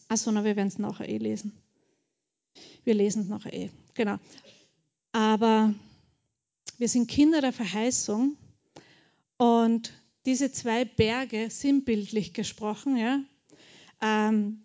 [0.10, 1.54] Achso, na, wir werden es nachher eh lesen.
[2.84, 3.70] Wir lesen es nachher eh.
[3.94, 4.18] Genau.
[5.14, 5.74] Aber
[6.80, 8.38] wir sind Kinder der Verheißung
[9.38, 9.94] und
[10.26, 13.22] diese zwei Berge, sinnbildlich gesprochen, ja,
[14.02, 14.64] ähm,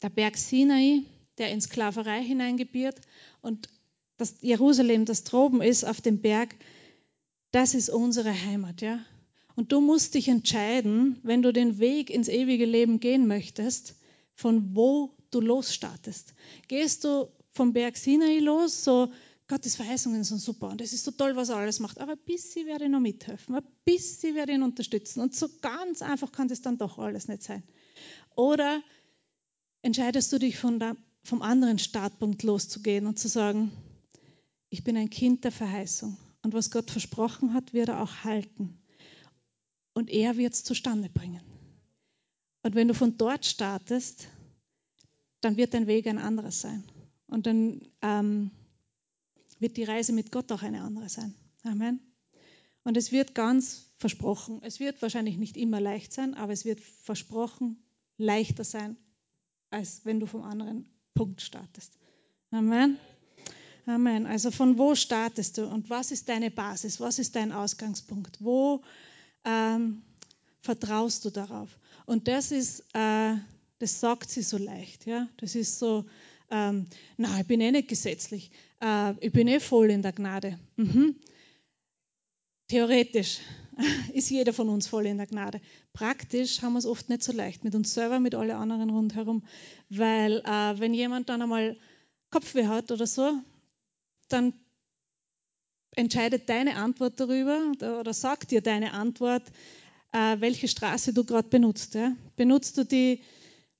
[0.00, 1.02] der Berg Sinai,
[1.38, 3.00] der in Sklaverei hineingebiert
[3.42, 3.68] und
[4.16, 6.54] das Jerusalem, das droben ist auf dem Berg,
[7.50, 9.00] das ist unsere Heimat, ja.
[9.56, 13.96] Und du musst dich entscheiden, wenn du den Weg ins ewige Leben gehen möchtest,
[14.34, 16.34] von wo du losstartest.
[16.68, 19.10] Gehst du vom Berg Sinai los, so
[19.50, 21.98] Gottes Verheißungen sind super und es ist so toll, was er alles macht.
[21.98, 25.20] Aber ein bisschen werde ich noch mithelfen, ein bisschen werde ich ihn unterstützen.
[25.20, 27.64] Und so ganz einfach kann das dann doch alles nicht sein.
[28.36, 28.80] Oder
[29.82, 33.72] entscheidest du dich von der, vom anderen Startpunkt loszugehen und zu sagen,
[34.68, 38.78] ich bin ein Kind der Verheißung und was Gott versprochen hat, wird er auch halten.
[39.94, 41.42] Und er wird es zustande bringen.
[42.62, 44.28] Und wenn du von dort startest,
[45.40, 46.84] dann wird dein Weg ein anderer sein.
[47.26, 48.52] Und dann ähm,
[49.60, 51.34] wird die Reise mit Gott auch eine andere sein.
[51.62, 52.00] Amen.
[52.82, 56.80] Und es wird ganz versprochen, es wird wahrscheinlich nicht immer leicht sein, aber es wird
[56.80, 57.82] versprochen
[58.16, 58.96] leichter sein,
[59.70, 61.92] als wenn du vom anderen Punkt startest.
[62.50, 62.98] Amen.
[63.86, 64.26] Amen.
[64.26, 67.00] Also von wo startest du und was ist deine Basis?
[67.00, 68.38] Was ist dein Ausgangspunkt?
[68.40, 68.82] Wo
[69.44, 70.02] ähm,
[70.60, 71.78] vertraust du darauf?
[72.06, 73.34] Und das ist, äh,
[73.78, 75.06] das sagt sie so leicht.
[75.06, 75.28] Ja?
[75.38, 76.04] Das ist so,
[76.50, 76.86] ähm,
[77.16, 80.58] na, ich bin eh nicht gesetzlich, äh, ich bin eh voll in der Gnade.
[80.76, 81.16] Mhm.
[82.68, 83.38] Theoretisch
[84.14, 85.60] ist jeder von uns voll in der Gnade.
[85.92, 89.42] Praktisch haben wir es oft nicht so leicht mit uns selber, mit allen anderen rundherum,
[89.88, 91.76] weil äh, wenn jemand dann einmal
[92.30, 93.32] Kopfweh hat oder so,
[94.28, 94.52] dann
[95.96, 99.42] entscheidet deine Antwort darüber oder sagt dir deine Antwort,
[100.12, 101.94] äh, welche Straße du gerade benutzt.
[101.94, 102.12] Ja?
[102.36, 103.22] Benutzt du die,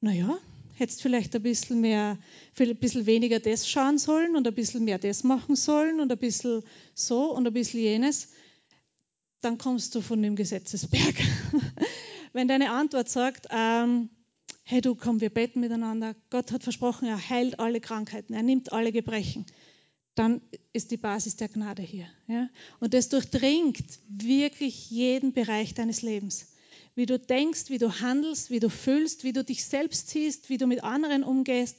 [0.01, 0.39] naja,
[0.81, 2.19] hättest vielleicht ein bisschen mehr,
[2.59, 6.19] ein bisschen weniger das schauen sollen und ein bisschen mehr das machen sollen und ein
[6.19, 6.63] bisschen
[6.95, 8.29] so und ein bisschen jenes,
[9.41, 11.15] dann kommst du von dem Gesetzesberg.
[12.33, 14.11] Wenn deine Antwort sagt, ähm,
[14.65, 18.73] hey du, komm, wir beten miteinander, Gott hat versprochen, er heilt alle Krankheiten, er nimmt
[18.73, 19.47] alle Gebrechen,
[20.15, 20.41] dann
[20.73, 22.07] ist die Basis der Gnade hier.
[22.27, 22.49] Ja?
[22.79, 26.49] Und das durchdringt wirklich jeden Bereich deines Lebens
[26.95, 30.59] wie du denkst, wie du handelst, wie du fühlst, wie du dich selbst siehst, wie
[30.59, 31.77] du mit anderen umgehst.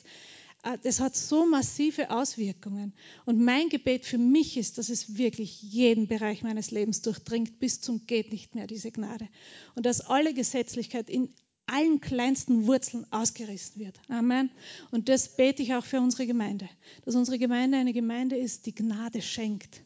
[0.63, 2.93] Äh, das hat so massive Auswirkungen.
[3.25, 7.81] Und mein Gebet für mich ist, dass es wirklich jeden Bereich meines Lebens durchdringt, bis
[7.81, 9.27] zum geht nicht mehr, diese Gnade.
[9.75, 11.29] Und dass alle Gesetzlichkeit in
[11.67, 13.99] allen kleinsten Wurzeln ausgerissen wird.
[14.09, 14.51] Amen.
[14.91, 16.67] Und das bete ich auch für unsere Gemeinde.
[17.05, 19.81] Dass unsere Gemeinde eine Gemeinde ist, die Gnade schenkt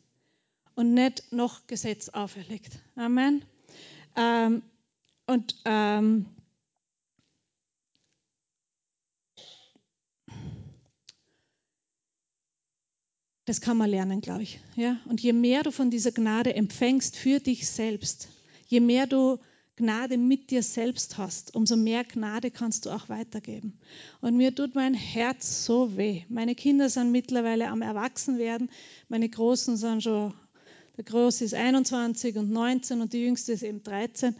[0.74, 2.80] und nicht noch Gesetz auferlegt.
[2.96, 3.44] Amen.
[4.16, 4.64] Ähm,
[5.28, 6.28] und ähm,
[13.46, 14.60] das kann man lernen, glaube ich.
[14.76, 14.98] Ja?
[15.06, 18.30] Und je mehr du von dieser Gnade empfängst für dich selbst,
[18.68, 19.40] je mehr du
[19.78, 23.78] Gnade mit dir selbst hast, umso mehr Gnade kannst du auch weitergeben.
[24.22, 26.24] Und mir tut mein Herz so weh.
[26.30, 28.70] Meine Kinder sind mittlerweile am Erwachsenwerden.
[29.10, 30.34] Meine Großen sind schon,
[30.96, 34.38] der Große ist 21 und 19 und die Jüngste ist eben 13.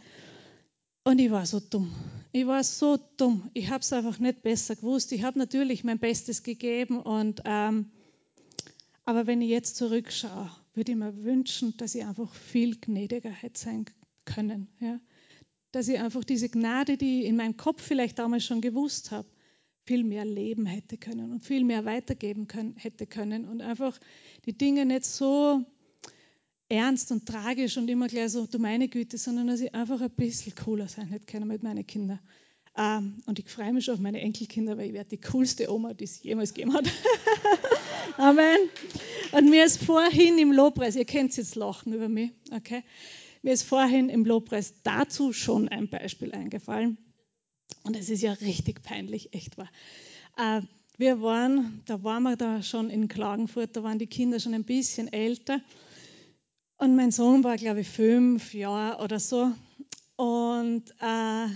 [1.06, 1.94] Und ich war so dumm.
[2.32, 3.48] Ich war so dumm.
[3.54, 5.12] Ich habe es einfach nicht besser gewusst.
[5.12, 6.98] Ich habe natürlich mein Bestes gegeben.
[6.98, 7.92] Und, ähm,
[9.04, 13.56] aber wenn ich jetzt zurückschaue, würde ich mir wünschen, dass ich einfach viel gnädiger hätte
[13.56, 13.84] sein
[14.24, 14.66] können.
[14.80, 14.98] Ja?
[15.70, 19.28] Dass ich einfach diese Gnade, die ich in meinem Kopf vielleicht damals schon gewusst habe,
[19.84, 23.96] viel mehr leben hätte können und viel mehr weitergeben können, hätte können und einfach
[24.44, 25.64] die Dinge nicht so
[26.68, 30.10] ernst und tragisch und immer gleich so, du meine Güte, sondern dass ich einfach ein
[30.10, 32.20] bisschen cooler sein hätte können mit meinen Kindern.
[32.76, 35.94] Ähm, und ich freue mich schon auf meine Enkelkinder, weil ich werde die coolste Oma,
[35.94, 36.86] die es jemals gegeben hat.
[38.18, 38.68] Amen.
[39.32, 42.82] Und mir ist vorhin im Lobpreis, ihr könnt jetzt lachen über mich, okay?
[43.42, 46.98] Mir ist vorhin im Lobpreis dazu schon ein Beispiel eingefallen.
[47.84, 49.70] Und es ist ja richtig peinlich, echt wahr.
[50.36, 50.62] Äh,
[50.98, 54.64] wir waren, da waren wir da schon in Klagenfurt, da waren die Kinder schon ein
[54.64, 55.60] bisschen älter.
[56.78, 59.50] Und mein Sohn war, glaube ich, fünf Jahre oder so.
[60.16, 61.48] Und äh,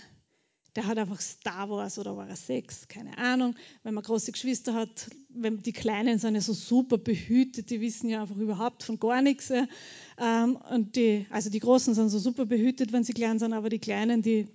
[0.77, 3.55] der hat einfach Star Wars oder war er sechs, keine Ahnung.
[3.83, 8.09] Wenn man große Geschwister hat, wenn die Kleinen sind ja so super behütet, die wissen
[8.09, 9.51] ja einfach überhaupt von gar nichts.
[9.51, 13.69] Ähm, und die, also die Großen sind so super behütet, wenn sie klein sind, aber
[13.69, 14.49] die Kleinen, die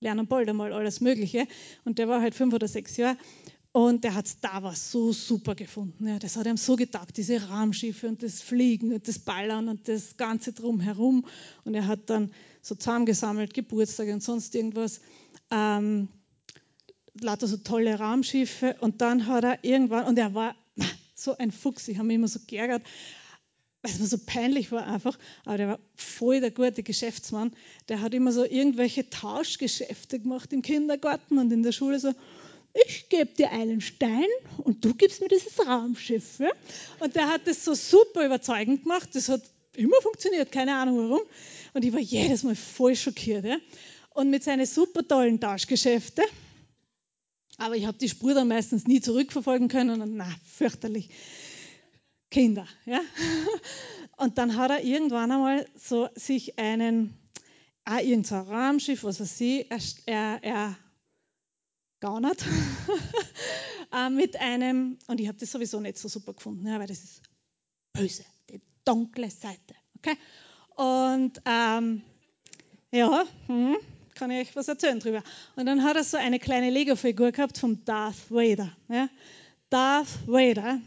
[0.00, 1.46] lernen bald einmal alles Mögliche.
[1.84, 3.18] Und der war halt fünf oder sechs Jahre.
[3.76, 6.08] Und der hat Star Wars so super gefunden.
[6.08, 9.86] Ja, das hat ihm so getaugt, diese Raumschiffe und das Fliegen und das Ballern und
[9.86, 11.26] das Ganze drumherum.
[11.64, 15.02] Und er hat dann so zusammengesammelt, Geburtstage und sonst irgendwas.
[15.50, 16.08] Ähm,
[17.20, 18.76] lauter so tolle Raumschiffe.
[18.80, 20.56] Und dann hat er irgendwann, und er war
[21.14, 22.82] so ein Fuchs, ich habe mich immer so geärgert,
[23.82, 27.52] weil es mir so peinlich war einfach, aber der war voll der gute Geschäftsmann.
[27.90, 32.14] Der hat immer so irgendwelche Tauschgeschäfte gemacht im Kindergarten und in der Schule so,
[32.84, 34.26] ich gebe dir einen Stein
[34.58, 36.38] und du gibst mir dieses Raumschiff.
[36.38, 36.50] Ja?
[37.00, 39.08] Und der hat das so super überzeugend gemacht.
[39.14, 39.42] Das hat
[39.74, 41.22] immer funktioniert, keine Ahnung warum.
[41.74, 43.44] Und ich war jedes Mal voll schockiert.
[43.44, 43.56] Ja?
[44.10, 46.24] Und mit seinen super tollen Tauschgeschäften,
[47.58, 51.10] aber ich habe die Spur dann meistens nie zurückverfolgen können und na, fürchterlich.
[52.30, 52.66] Kinder.
[52.84, 53.00] Ja?
[54.18, 57.14] Und dann hat er irgendwann einmal so sich einen,
[57.84, 60.78] auch irgendein Raumschiff, was weiß ich, er, er, er
[62.00, 62.44] gaunert
[63.92, 67.22] äh, mit einem, und ich habe das sowieso nicht so super gefunden, weil das ist
[67.92, 69.74] böse, die dunkle Seite.
[69.98, 70.16] Okay?
[70.76, 72.02] Und ähm,
[72.90, 73.76] ja, hm,
[74.14, 75.22] kann ich euch was erzählen drüber.
[75.56, 78.74] Und dann hat er so eine kleine Lego-Figur gehabt vom Darth Vader.
[78.88, 79.08] Ja?
[79.70, 80.80] Darth Vader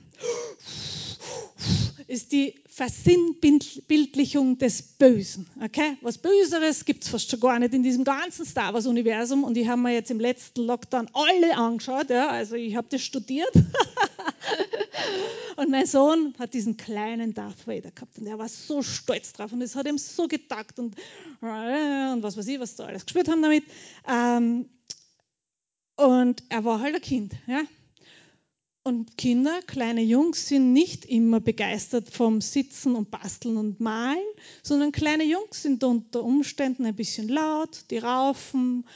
[2.08, 5.48] ist die Versinnbildlichung des Bösen.
[5.62, 5.98] Okay?
[6.02, 9.44] Was Böseres gibt es fast schon gar nicht in diesem ganzen Star Wars-Universum.
[9.44, 12.10] Und ich habe mir jetzt im letzten Lockdown alle angeschaut.
[12.10, 12.30] Ja?
[12.30, 13.52] Also ich habe das studiert.
[15.58, 18.18] und mein Sohn hat diesen kleinen Darth Vader gehabt.
[18.18, 19.52] Und er war so stolz drauf.
[19.52, 20.80] Und es hat ihm so getagt.
[20.80, 20.96] Und,
[21.42, 23.66] und was weiß ich, was da alles gespielt haben damit.
[24.08, 24.70] Ähm,
[25.98, 27.34] und er war halt ein Kind.
[27.46, 27.64] Ja?
[28.90, 34.18] Und Kinder, kleine Jungs, sind nicht immer begeistert vom Sitzen und Basteln und Malen,
[34.64, 38.88] sondern kleine Jungs sind unter Umständen ein bisschen laut, die raufen,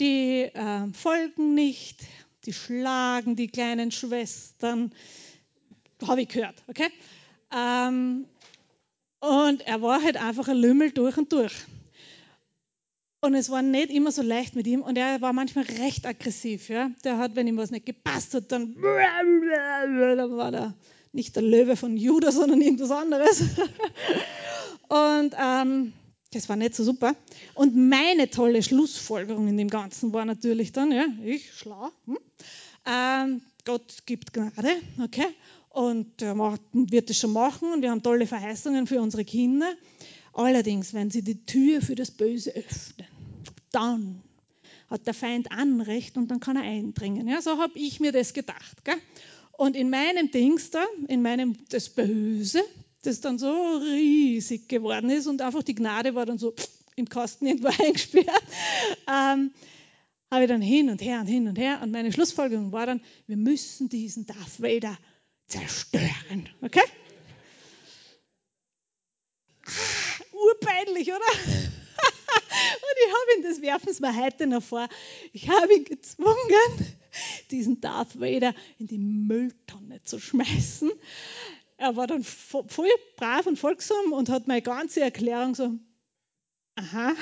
[0.00, 2.00] die äh, folgen nicht,
[2.46, 4.94] die schlagen die kleinen Schwestern.
[6.06, 6.88] Habe ich gehört, okay?
[7.54, 8.24] Ähm,
[9.20, 11.66] und er war halt einfach ein Lümmel durch und durch.
[13.24, 16.68] Und es war nicht immer so leicht mit ihm und er war manchmal recht aggressiv.
[16.68, 16.90] Ja?
[17.04, 18.82] Der hat, wenn ihm was nicht gepasst hat, dann, dann
[20.36, 20.74] war er
[21.12, 23.40] nicht der Löwe von Judah, sondern irgendwas anderes.
[24.88, 25.94] Und ähm,
[26.32, 27.16] das war nicht so super.
[27.54, 32.18] Und meine tolle Schlussfolgerung in dem Ganzen war natürlich dann, ja, ich schlau, hm?
[32.84, 35.28] ähm, Gott gibt Gnade, okay?
[35.70, 39.72] Und er macht, wird es schon machen und wir haben tolle Verheißungen für unsere Kinder.
[40.34, 43.06] Allerdings, wenn sie die Tür für das Böse öffnen,
[43.74, 44.22] dann
[44.88, 47.26] hat der Feind Anrecht und dann kann er eindringen.
[47.28, 48.84] Ja, so habe ich mir das gedacht.
[48.84, 48.96] Gell?
[49.52, 52.62] Und in meinem Dings da, in meinem das Böse,
[53.02, 56.54] das dann so riesig geworden ist und einfach die Gnade war dann so
[56.96, 58.42] im Kasten irgendwo eingesperrt,
[59.08, 59.52] ähm,
[60.30, 63.00] habe ich dann hin und her und hin und her und meine Schlussfolgerung war dann,
[63.26, 64.96] wir müssen diesen Darth Vader
[65.46, 66.48] zerstören.
[66.62, 66.82] Okay?
[69.66, 71.80] Ah, urpeinlich, oder?
[72.36, 74.88] Und ich habe ihn, das werfen Sie mir heute noch vor,
[75.32, 76.96] ich habe ihn gezwungen,
[77.50, 80.90] diesen Darth Vader in die Mülltonne zu schmeißen.
[81.76, 85.72] Er war dann voll brav und folgsam und hat meine ganze Erklärung so,
[86.76, 87.14] aha.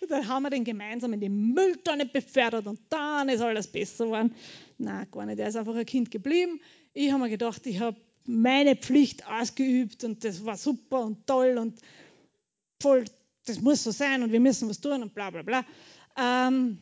[0.00, 4.06] Und dann haben wir den gemeinsam in die Mülltonne befördert und dann ist alles besser
[4.06, 4.34] geworden.
[4.78, 6.60] Na, gar nicht, er ist einfach ein Kind geblieben.
[6.94, 7.96] Ich habe mir gedacht, ich habe
[8.26, 11.80] meine Pflicht ausgeübt und das war super und toll und
[12.80, 13.04] voll
[13.50, 15.64] das muss so sein und wir müssen was tun und bla bla bla.
[16.16, 16.78] Ähm,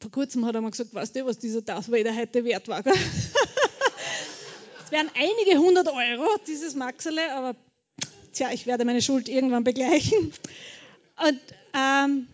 [0.00, 2.84] vor kurzem hat er mal gesagt, weißt du, was dieser Darth Vader heute wert war?
[4.84, 7.56] es wären einige hundert Euro, dieses Maxele, aber
[8.32, 10.32] tja, ich werde meine Schuld irgendwann begleichen.
[11.26, 11.40] Und
[11.74, 12.28] ähm,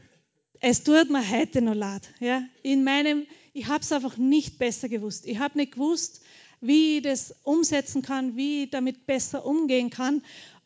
[0.61, 2.09] es tut mir heute noch leid.
[2.19, 2.43] Ja?
[2.63, 5.27] In meinem, ich habe es einfach nicht besser gewusst.
[5.27, 6.23] Ich habe nicht gewusst,
[6.61, 10.23] wie ich das umsetzen kann, wie ich damit besser umgehen kann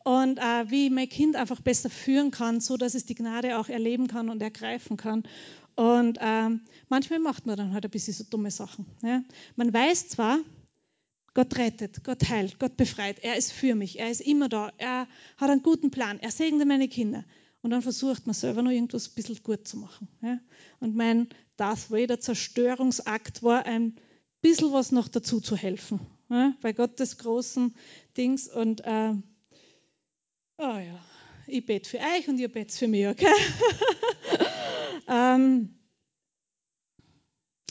[0.07, 3.59] und äh, wie ich mein Kind einfach besser führen kann, so dass es die Gnade
[3.59, 5.23] auch erleben kann und ergreifen kann.
[5.75, 8.85] Und ähm, manchmal macht man dann halt ein bisschen so dumme Sachen.
[9.03, 9.21] Ja?
[9.57, 10.39] Man weiß zwar,
[11.33, 13.19] Gott rettet, Gott heilt, Gott befreit.
[13.21, 16.69] Er ist für mich, er ist immer da, er hat einen guten Plan, er segnet
[16.69, 17.25] meine Kinder.
[17.61, 20.07] Und dann versucht man selber noch irgendwas ein bisschen gut zu machen.
[20.21, 20.39] Ja?
[20.79, 21.27] Und mein
[21.57, 23.97] Darth Vader Zerstörungsakt war ein
[24.39, 25.99] bisschen was noch dazu zu helfen.
[26.29, 26.53] Ja?
[26.61, 27.75] Bei Gottes großen
[28.15, 28.47] Dings.
[28.47, 29.11] Und äh,
[30.57, 30.99] oh ja,
[31.47, 33.27] ich bete für euch und ihr betet für mich, okay?
[35.07, 35.77] ähm,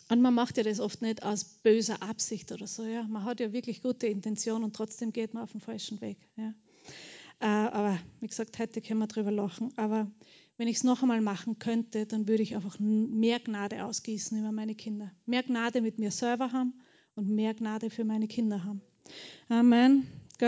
[0.08, 2.84] und man macht ja das oft nicht aus böser Absicht oder so.
[2.84, 3.02] Ja?
[3.02, 6.18] Man hat ja wirklich gute Intention und trotzdem geht man auf den falschen Weg.
[6.36, 6.54] Ja?
[7.40, 9.72] Äh, aber wie gesagt, heute können wir drüber lachen.
[9.76, 10.10] Aber
[10.58, 14.52] wenn ich es noch einmal machen könnte, dann würde ich einfach mehr Gnade ausgießen über
[14.52, 15.10] meine Kinder.
[15.26, 16.74] Mehr Gnade mit mir selber haben
[17.16, 18.80] und mehr Gnade für meine Kinder haben.
[19.48, 20.06] Amen.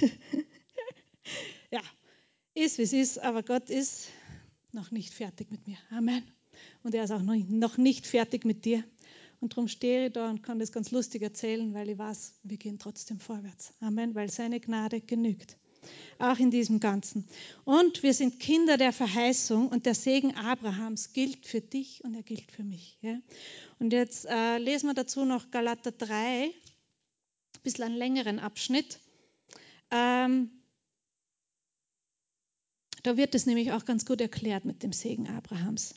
[1.70, 1.80] ja,
[2.54, 4.08] ist wie es ist, aber Gott ist
[4.72, 5.78] noch nicht fertig mit mir.
[5.90, 6.22] Amen.
[6.82, 8.84] Und er ist auch noch nicht fertig mit dir.
[9.40, 12.56] Und darum stehe ich da und kann das ganz lustig erzählen, weil ich weiß, wir
[12.56, 13.72] gehen trotzdem vorwärts.
[13.80, 15.56] Amen, weil seine Gnade genügt.
[16.18, 17.24] Auch in diesem Ganzen.
[17.64, 22.24] Und wir sind Kinder der Verheißung und der Segen Abrahams gilt für dich und er
[22.24, 22.98] gilt für mich.
[23.00, 23.16] Ja?
[23.78, 26.52] Und jetzt äh, lesen wir dazu noch Galater 3, ein
[27.62, 28.98] bisschen einen längeren Abschnitt.
[29.90, 30.50] Ähm,
[33.02, 35.94] da wird es nämlich auch ganz gut erklärt mit dem Segen Abrahams.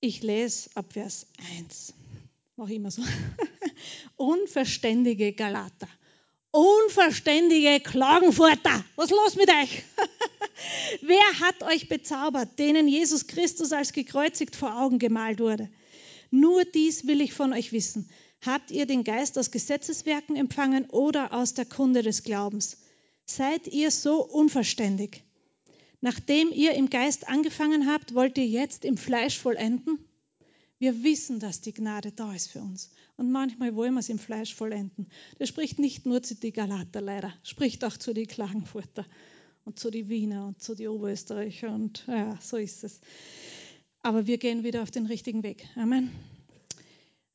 [0.00, 1.26] Ich lese ab Vers
[1.58, 1.94] 1.
[2.56, 3.02] Mache ich immer so.
[4.16, 5.88] Unverständige Galater.
[6.50, 8.84] Unverständige Klagenfurter.
[8.96, 9.82] Was ist los mit euch?
[11.02, 15.68] Wer hat euch bezaubert, denen Jesus Christus als gekreuzigt vor Augen gemalt wurde?
[16.30, 18.08] Nur dies will ich von euch wissen.
[18.44, 22.78] Habt ihr den Geist aus Gesetzeswerken empfangen oder aus der Kunde des Glaubens?
[23.24, 25.24] Seid ihr so unverständig?
[26.00, 29.98] Nachdem ihr im Geist angefangen habt, wollt ihr jetzt im Fleisch vollenden?
[30.78, 32.90] Wir wissen, dass die Gnade da ist für uns.
[33.16, 35.08] Und manchmal wollen wir es im Fleisch vollenden.
[35.38, 39.06] Das spricht nicht nur zu den Galater leider, spricht auch zu den Klagenfurter
[39.64, 41.74] und zu den Wiener und zu den Oberösterreicher.
[41.74, 43.00] Und ja, so ist es.
[44.02, 45.66] Aber wir gehen wieder auf den richtigen Weg.
[45.76, 46.10] Amen.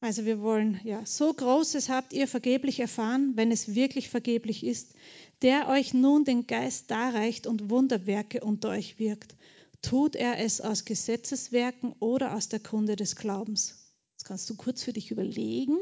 [0.03, 4.95] Also wir wollen, ja, so Großes habt ihr vergeblich erfahren, wenn es wirklich vergeblich ist,
[5.43, 9.35] der euch nun den Geist darreicht und Wunderwerke unter euch wirkt.
[9.83, 13.93] Tut er es aus Gesetzeswerken oder aus der Kunde des Glaubens?
[14.13, 15.77] Jetzt kannst du kurz für dich überlegen,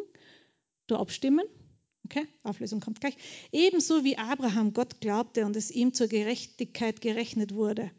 [0.88, 1.45] du abstimmen.
[2.03, 3.15] Okay, Auflösung kommt gleich.
[3.53, 7.89] Ebenso wie Abraham Gott glaubte und es ihm zur Gerechtigkeit gerechnet wurde.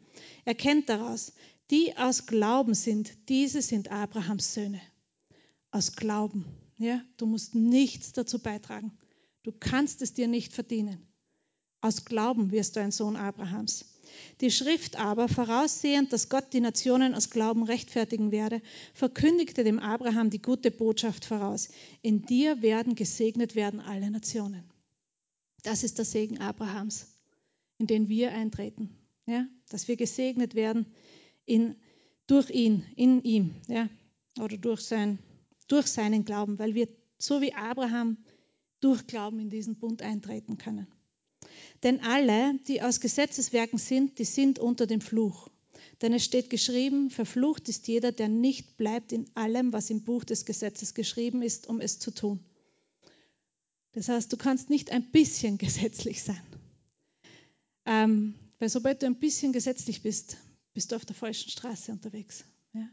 [0.45, 1.33] Er kennt daraus,
[1.71, 4.81] die aus Glauben sind, diese sind Abrahams Söhne
[5.71, 6.45] aus Glauben.
[6.77, 8.91] Ja, du musst nichts dazu beitragen.
[9.43, 11.07] Du kannst es dir nicht verdienen.
[11.81, 13.85] Aus Glauben wirst du ein Sohn Abrahams.
[14.41, 18.61] Die Schrift aber, voraussehend, dass Gott die Nationen aus Glauben rechtfertigen werde,
[18.93, 21.69] verkündigte dem Abraham die gute Botschaft voraus.
[22.01, 24.63] In dir werden gesegnet werden alle Nationen.
[25.63, 27.07] Das ist der Segen Abrahams,
[27.77, 28.89] in den wir eintreten.
[29.25, 29.47] Ja?
[29.69, 30.85] Dass wir gesegnet werden
[31.45, 31.75] in,
[32.27, 33.89] durch ihn, in ihm, ja?
[34.39, 35.19] oder durch sein
[35.71, 38.17] durch seinen Glauben, weil wir so wie Abraham
[38.79, 40.87] durch Glauben in diesen Bund eintreten können.
[41.83, 45.49] Denn alle, die aus Gesetzeswerken sind, die sind unter dem Fluch.
[46.01, 50.23] Denn es steht geschrieben, verflucht ist jeder, der nicht bleibt in allem, was im Buch
[50.23, 52.39] des Gesetzes geschrieben ist, um es zu tun.
[53.93, 56.41] Das heißt, du kannst nicht ein bisschen gesetzlich sein.
[57.85, 60.37] Ähm, weil sobald du ein bisschen gesetzlich bist,
[60.73, 62.45] bist du auf der falschen Straße unterwegs.
[62.73, 62.87] Ja?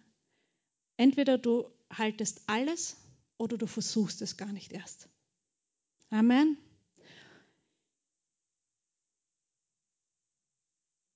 [0.97, 2.97] Entweder du haltest alles
[3.37, 5.09] oder du versuchst es gar nicht erst.
[6.11, 6.57] Amen.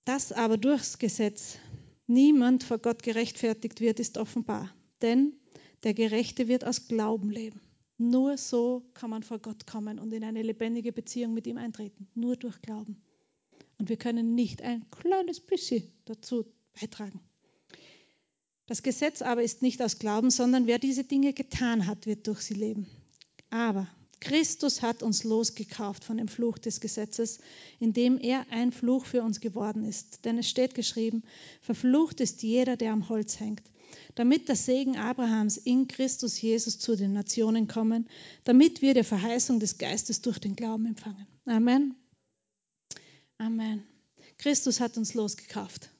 [0.05, 1.59] Dass aber durchs Gesetz
[2.07, 4.75] niemand vor Gott gerechtfertigt wird, ist offenbar.
[5.01, 5.35] Denn
[5.85, 7.61] der Gerechte wird aus Glauben leben.
[7.99, 12.09] Nur so kann man vor Gott kommen und in eine lebendige Beziehung mit ihm eintreten.
[12.15, 13.01] Nur durch Glauben.
[13.79, 16.45] Und wir können nicht ein kleines bisschen dazu
[16.81, 17.21] beitragen.
[18.67, 22.41] Das Gesetz aber ist nicht aus Glauben, sondern wer diese Dinge getan hat, wird durch
[22.41, 22.87] sie leben.
[23.51, 23.89] Aber
[24.23, 27.41] Christus hat uns losgekauft von dem Fluch des Gesetzes,
[27.81, 30.25] indem er ein Fluch für uns geworden ist.
[30.25, 31.25] Denn es steht geschrieben,
[31.61, 33.65] verflucht ist jeder, der am Holz hängt,
[34.15, 38.09] damit der Segen Abrahams in Christus Jesus zu den Nationen kommen,
[38.45, 41.27] damit wir die Verheißung des Geistes durch den Glauben empfangen.
[41.45, 41.97] Amen.
[43.39, 43.83] Amen.
[44.39, 45.91] Christus hat uns losgekauft.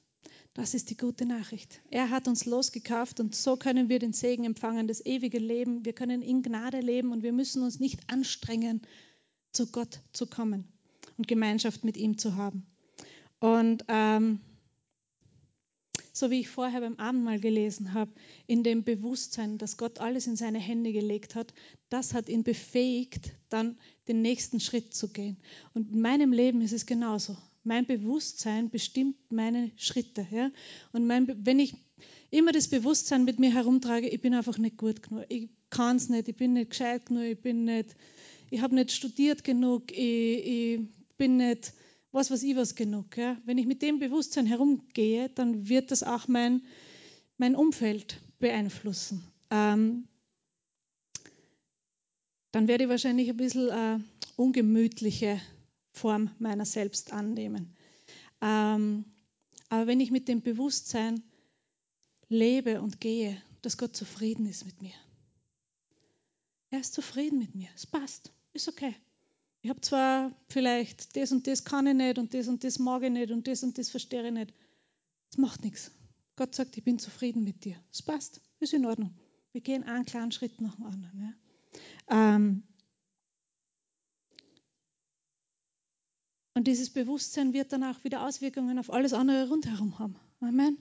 [0.55, 1.81] Das ist die gute Nachricht.
[1.89, 5.83] Er hat uns losgekauft und so können wir den Segen empfangen, das ewige Leben.
[5.83, 8.81] Wir können in Gnade leben und wir müssen uns nicht anstrengen,
[9.51, 10.67] zu Gott zu kommen
[11.17, 12.67] und Gemeinschaft mit ihm zu haben.
[13.39, 14.41] Und ähm,
[16.11, 18.11] so wie ich vorher beim Abendmahl gelesen habe,
[18.45, 21.53] in dem Bewusstsein, dass Gott alles in seine Hände gelegt hat,
[21.89, 25.37] das hat ihn befähigt, dann den nächsten Schritt zu gehen.
[25.73, 27.35] Und in meinem Leben ist es genauso.
[27.63, 30.27] Mein Bewusstsein bestimmt meine Schritte.
[30.31, 30.51] Ja?
[30.91, 31.75] Und mein, wenn ich
[32.29, 36.09] immer das Bewusstsein mit mir herumtrage, ich bin einfach nicht gut genug, ich kann es
[36.09, 37.95] nicht, ich bin nicht gescheit genug, ich bin nicht,
[38.49, 40.79] ich habe nicht studiert genug, ich, ich
[41.17, 41.73] bin nicht
[42.13, 43.17] was weiß ich was genug.
[43.17, 43.37] Ja?
[43.43, 46.61] Wenn ich mit dem Bewusstsein herumgehe, dann wird das auch mein,
[47.37, 49.23] mein Umfeld beeinflussen.
[49.49, 50.07] Ähm,
[52.51, 53.97] dann werde ich wahrscheinlich ein bisschen äh,
[54.35, 55.41] ungemütliche
[55.93, 57.75] Form meiner selbst annehmen.
[58.41, 59.05] Ähm,
[59.69, 61.23] aber wenn ich mit dem Bewusstsein
[62.27, 64.93] lebe und gehe, dass Gott zufrieden ist mit mir.
[66.71, 67.69] Er ist zufrieden mit mir.
[67.75, 68.33] Es passt.
[68.53, 68.95] Ist okay.
[69.61, 73.03] Ich habe zwar vielleicht das und das kann ich nicht und das und das mag
[73.03, 74.53] ich nicht und das und das verstehe ich nicht.
[75.29, 75.91] Das macht nichts.
[76.35, 77.77] Gott sagt, ich bin zufrieden mit dir.
[77.91, 79.15] Es passt, ist in Ordnung.
[79.51, 81.37] Wir gehen einen kleinen Schritt nach dem anderen.
[82.09, 82.35] Ja.
[82.35, 82.63] Ähm
[86.53, 90.15] und dieses Bewusstsein wird dann auch wieder Auswirkungen auf alles andere rundherum haben.
[90.39, 90.77] Amen.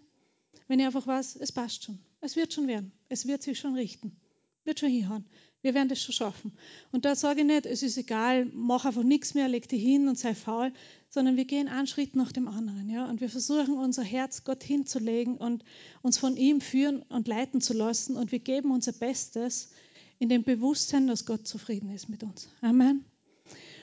[0.68, 1.98] Wenn ich einfach weiß, es passt schon.
[2.20, 2.92] Es wird schon werden.
[3.08, 4.16] Es wird sich schon richten.
[4.64, 5.24] Wird schon hinhauen.
[5.62, 6.52] Wir werden das schon schaffen.
[6.90, 10.08] Und da sage ich nicht, es ist egal, mach einfach nichts mehr, leg dich hin
[10.08, 10.72] und sei faul,
[11.08, 12.90] sondern wir gehen einen Schritt nach dem anderen.
[12.90, 13.08] Ja?
[13.08, 15.64] Und wir versuchen, unser Herz Gott hinzulegen und
[16.02, 18.16] uns von ihm führen und leiten zu lassen.
[18.16, 19.70] Und wir geben unser Bestes
[20.18, 22.48] in dem Bewusstsein, dass Gott zufrieden ist mit uns.
[22.60, 23.04] Amen.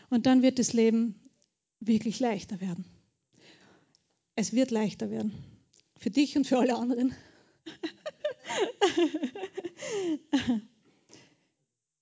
[0.10, 1.16] Und dann wird das Leben
[1.80, 2.86] wirklich leichter werden.
[4.36, 5.34] Es wird leichter werden.
[5.98, 7.14] Für dich und für alle anderen.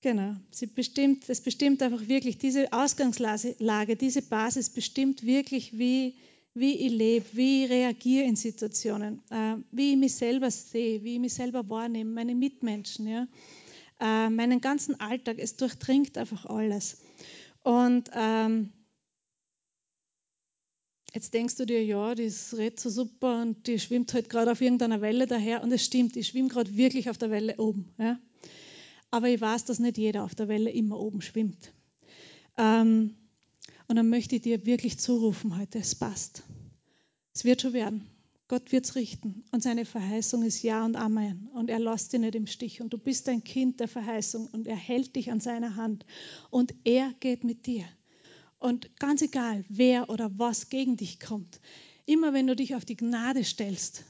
[0.00, 6.14] Genau, sie bestimmt, es bestimmt einfach wirklich, diese Ausgangslage, diese Basis bestimmt wirklich, wie,
[6.54, 11.14] wie ich lebe, wie ich reagiere in Situationen, äh, wie ich mich selber sehe, wie
[11.14, 13.26] ich mich selber wahrnehme, meine Mitmenschen, ja,
[13.98, 15.38] äh, meinen ganzen Alltag.
[15.40, 16.98] Es durchdringt einfach alles.
[17.64, 18.72] Und ähm,
[21.14, 24.60] jetzt denkst du dir, ja, die redet so super und die schwimmt halt gerade auf
[24.60, 25.62] irgendeiner Welle daher.
[25.62, 27.92] Und es stimmt, ich schwimme gerade wirklich auf der Welle oben.
[27.98, 28.18] Ja.
[29.10, 31.72] Aber ich weiß, dass nicht jeder auf der Welle immer oben schwimmt.
[32.56, 33.14] Ähm,
[33.86, 36.42] und dann möchte ich dir wirklich zurufen heute, es passt.
[37.34, 38.06] Es wird schon werden.
[38.48, 39.44] Gott wird es richten.
[39.50, 41.48] Und seine Verheißung ist Ja und Amen.
[41.52, 42.80] Und er lässt dich nicht im Stich.
[42.80, 46.04] Und du bist ein Kind der Verheißung und er hält dich an seiner Hand.
[46.50, 47.84] Und er geht mit dir.
[48.58, 51.60] Und ganz egal, wer oder was gegen dich kommt,
[52.06, 54.04] immer wenn du dich auf die Gnade stellst,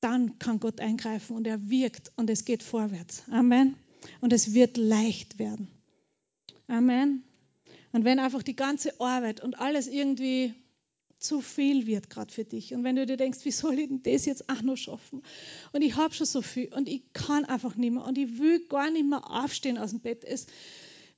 [0.00, 3.24] dann kann Gott eingreifen und er wirkt und es geht vorwärts.
[3.30, 3.76] Amen
[4.20, 5.68] und es wird leicht werden.
[6.66, 7.24] Amen.
[7.92, 10.54] Und wenn einfach die ganze Arbeit und alles irgendwie
[11.18, 14.02] zu viel wird gerade für dich und wenn du dir denkst, wie soll ich denn
[14.02, 15.22] das jetzt auch noch schaffen?
[15.72, 18.60] Und ich habe schon so viel und ich kann einfach nicht mehr und ich will
[18.68, 20.22] gar nicht mehr aufstehen aus dem Bett.
[20.22, 20.46] Es,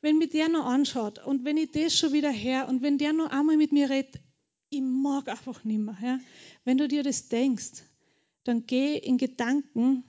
[0.02, 3.12] wenn mich der noch anschaut und wenn ich das schon wieder her und wenn der
[3.12, 4.20] noch einmal mit mir redet,
[4.70, 5.98] ich mag einfach nicht mehr.
[6.00, 6.20] Ja?
[6.64, 7.82] Wenn du dir das denkst,
[8.44, 10.04] dann geh in Gedanken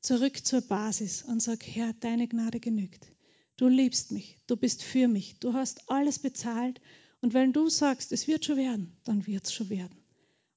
[0.00, 3.12] zurück zur Basis und sag, Herr, deine Gnade genügt.
[3.56, 6.80] Du liebst mich, du bist für mich, du hast alles bezahlt
[7.20, 9.96] und wenn du sagst, es wird schon werden, dann wird es schon werden.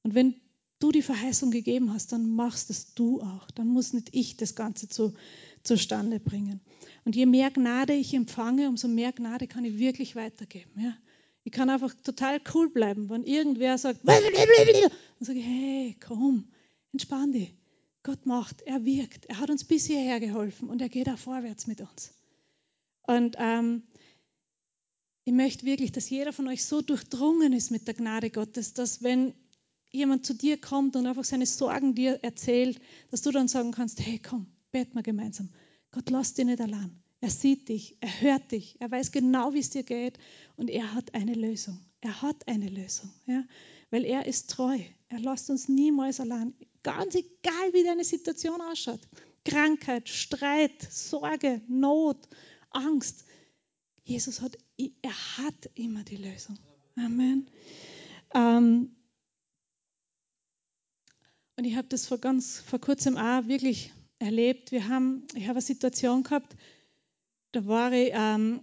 [0.03, 0.35] Und wenn
[0.79, 3.49] du die Verheißung gegeben hast, dann machst es du auch.
[3.51, 5.13] Dann muss nicht ich das Ganze zu,
[5.63, 6.61] zustande bringen.
[7.05, 10.71] Und je mehr Gnade ich empfange, umso mehr Gnade kann ich wirklich weitergeben.
[10.79, 10.97] Ja?
[11.43, 14.21] Ich kann einfach total cool bleiben, wenn irgendwer sagt, dann
[15.19, 16.47] sage ich, hey, komm,
[16.91, 17.53] entspann dich.
[18.03, 19.25] Gott macht, er wirkt.
[19.25, 22.13] Er hat uns bis hierher geholfen und er geht auch vorwärts mit uns.
[23.03, 23.83] Und ähm,
[25.25, 29.03] ich möchte wirklich, dass jeder von euch so durchdrungen ist mit der Gnade Gottes, dass
[29.03, 29.33] wenn
[29.91, 32.79] jemand zu dir kommt und einfach seine Sorgen dir erzählt,
[33.11, 35.49] dass du dann sagen kannst, hey komm, beten wir gemeinsam.
[35.91, 37.01] Gott lass dich nicht allein.
[37.21, 40.17] Er sieht dich, er hört dich, er weiß genau, wie es dir geht
[40.55, 41.79] und er hat eine Lösung.
[42.01, 43.43] Er hat eine Lösung, ja?
[43.89, 44.79] weil er ist treu.
[45.09, 46.53] Er lässt uns niemals allein.
[46.81, 49.01] Ganz egal, wie deine Situation ausschaut.
[49.43, 52.29] Krankheit, Streit, Sorge, Not,
[52.69, 53.25] Angst.
[54.05, 56.57] Jesus hat, er hat immer die Lösung.
[56.95, 57.49] Amen.
[58.33, 58.95] Ähm,
[61.57, 64.71] und ich habe das vor ganz vor kurzem auch wirklich erlebt.
[64.71, 66.55] Wir haben, ich habe eine Situation gehabt,
[67.51, 68.61] da war ich, ähm,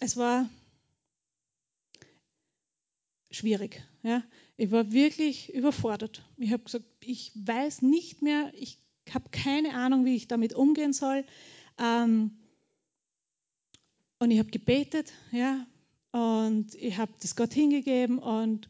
[0.00, 0.48] es war
[3.30, 3.82] schwierig.
[4.02, 4.22] Ja.
[4.56, 6.22] Ich war wirklich überfordert.
[6.36, 8.78] Ich habe gesagt, ich weiß nicht mehr, ich
[9.12, 11.24] habe keine Ahnung, wie ich damit umgehen soll.
[11.78, 12.38] Ähm,
[14.18, 15.66] und ich habe gebetet, ja,
[16.12, 18.68] und ich habe das Gott hingegeben und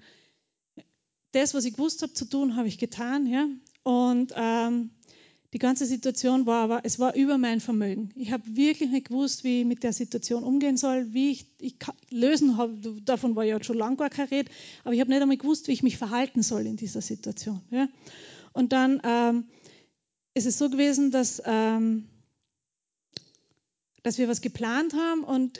[1.33, 3.49] das, was ich gewusst habe zu tun, habe ich getan, ja.
[3.83, 4.91] Und ähm,
[5.53, 8.13] die ganze Situation war aber, es war über mein Vermögen.
[8.15, 11.75] Ich habe wirklich nicht gewusst, wie ich mit der Situation umgehen soll, wie ich, ich
[12.11, 12.77] lösen habe.
[13.05, 14.49] Davon war ja schon lange gar kein Red,
[14.85, 17.61] aber ich habe nicht einmal gewusst, wie ich mich verhalten soll in dieser Situation.
[17.71, 17.89] Ja.
[18.53, 19.45] Und dann ähm,
[20.35, 22.07] ist es so gewesen, dass, ähm,
[24.05, 25.59] dass wir was geplant haben und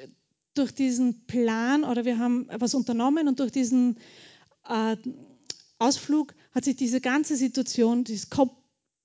[0.55, 3.99] durch diesen Plan oder wir haben was unternommen und durch diesen
[4.69, 4.97] äh,
[5.79, 8.31] Ausflug hat sich diese ganze Situation, die ist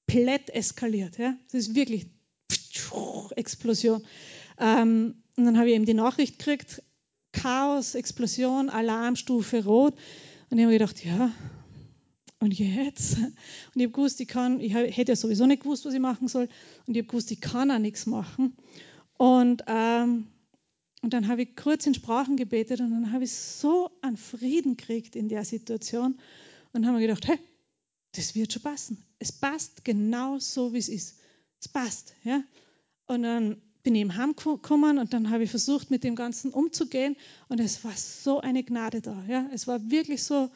[0.08, 1.18] komplett eskaliert.
[1.18, 1.36] Ja?
[1.52, 2.08] Das ist wirklich
[3.36, 4.04] Explosion.
[4.60, 6.82] Ähm, und dann habe ich eben die Nachricht gekriegt,
[7.32, 9.96] Chaos, Explosion, Alarmstufe rot.
[10.50, 11.32] Und ich habe gedacht, ja,
[12.40, 13.18] und jetzt?
[13.18, 13.34] Und
[13.76, 16.48] ich habe gewusst, ich kann, ich hätte ja sowieso nicht gewusst, was ich machen soll.
[16.86, 18.56] Und ich habe gewusst, ich kann auch nichts machen.
[19.18, 20.28] Und, ähm,
[21.02, 24.78] und dann habe ich kurz in Sprachen gebetet und dann habe ich so einen Frieden
[24.78, 26.14] gekriegt in der Situation.
[26.72, 27.40] Und dann haben wir gedacht, hey,
[28.16, 29.04] das wird schon passen.
[29.20, 31.20] Es passt genau so, wie es ist.
[31.60, 32.14] Es passt.
[32.24, 32.44] Ja?
[33.08, 37.16] Und dann bin ich eben heimgekommen und dann habe ich versucht, mit dem Ganzen umzugehen.
[37.50, 39.24] Und es war so eine Gnade da.
[39.28, 39.50] Ja?
[39.54, 40.50] Es war wirklich so,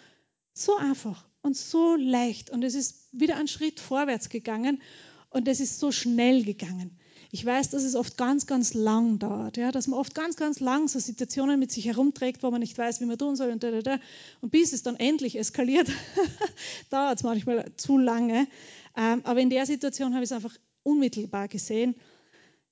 [0.53, 2.49] so einfach und so leicht.
[2.49, 4.82] Und es ist wieder einen Schritt vorwärts gegangen
[5.30, 6.97] und es ist so schnell gegangen.
[7.32, 10.59] Ich weiß, dass es oft ganz, ganz lang dauert, ja, dass man oft ganz, ganz
[10.59, 13.63] lang so Situationen mit sich herumträgt, wo man nicht weiß, wie man tun soll und
[13.63, 13.99] da, da, da.
[14.41, 15.88] Und bis es dann endlich eskaliert,
[16.89, 18.47] dauert es manchmal zu lange.
[18.97, 21.95] Ähm, aber in der Situation habe ich es einfach unmittelbar gesehen.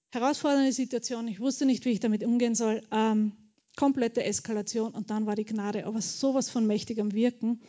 [0.09, 2.81] Herausfordernde Situation, ich wusste nicht, wie ich damit umgehen soll.
[2.91, 3.33] Ähm,
[3.75, 7.61] komplette Eskalation und dann war die Gnade aber sowas von mächtig am Wirken.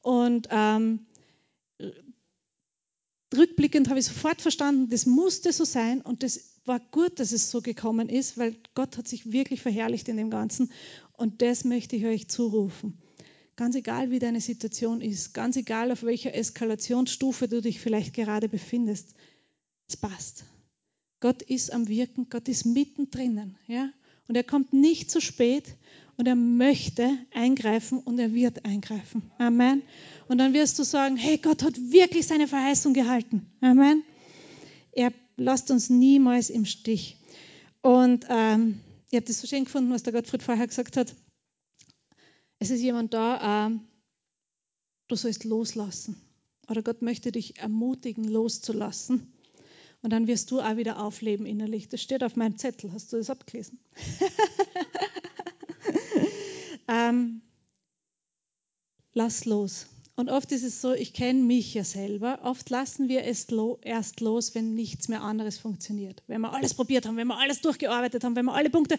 [0.00, 1.06] Und ähm,
[3.34, 7.50] rückblickend habe ich sofort verstanden, das musste so sein und das war gut, dass es
[7.50, 10.70] so gekommen ist, weil Gott hat sich wirklich verherrlicht in dem Ganzen
[11.12, 12.98] und das möchte ich euch zurufen.
[13.56, 18.48] Ganz egal, wie deine Situation ist, ganz egal, auf welcher Eskalationsstufe du dich vielleicht gerade
[18.48, 19.14] befindest,
[19.88, 20.44] es passt.
[21.20, 23.90] Gott ist am Wirken, Gott ist mittendrin, ja,
[24.28, 25.64] und er kommt nicht zu spät
[26.16, 29.30] und er möchte eingreifen und er wird eingreifen.
[29.38, 29.82] Amen.
[30.28, 33.46] Und dann wirst du sagen, hey, Gott hat wirklich seine Verheißung gehalten.
[33.60, 34.02] Amen.
[34.92, 37.18] Er lasst uns niemals im Stich.
[37.82, 41.14] Und ähm, ich habe das so schön gefunden, was der Gottfried vorher gesagt hat.
[42.58, 43.80] Es ist jemand da, ähm,
[45.08, 46.16] du sollst loslassen.
[46.68, 49.32] Oder Gott möchte dich ermutigen, loszulassen.
[50.02, 51.88] Und dann wirst du auch wieder aufleben innerlich.
[51.88, 52.92] Das steht auf meinem Zettel.
[52.92, 53.78] Hast du das abgelesen?
[56.88, 57.42] ähm,
[59.12, 59.86] lass los.
[60.14, 63.46] Und oft ist es so, ich kenne mich ja selber, oft lassen wir es
[63.82, 66.22] erst los, wenn nichts mehr anderes funktioniert.
[66.26, 68.98] Wenn wir alles probiert haben, wenn wir alles durchgearbeitet haben, wenn wir alle Punkte,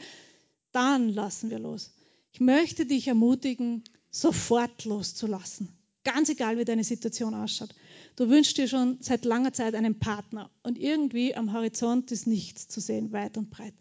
[0.71, 1.91] dann lassen wir los.
[2.33, 5.69] Ich möchte dich ermutigen, sofort loszulassen.
[6.03, 7.73] Ganz egal, wie deine Situation ausschaut.
[8.15, 12.67] Du wünschst dir schon seit langer Zeit einen Partner und irgendwie am Horizont ist nichts
[12.67, 13.73] zu sehen, weit und breit.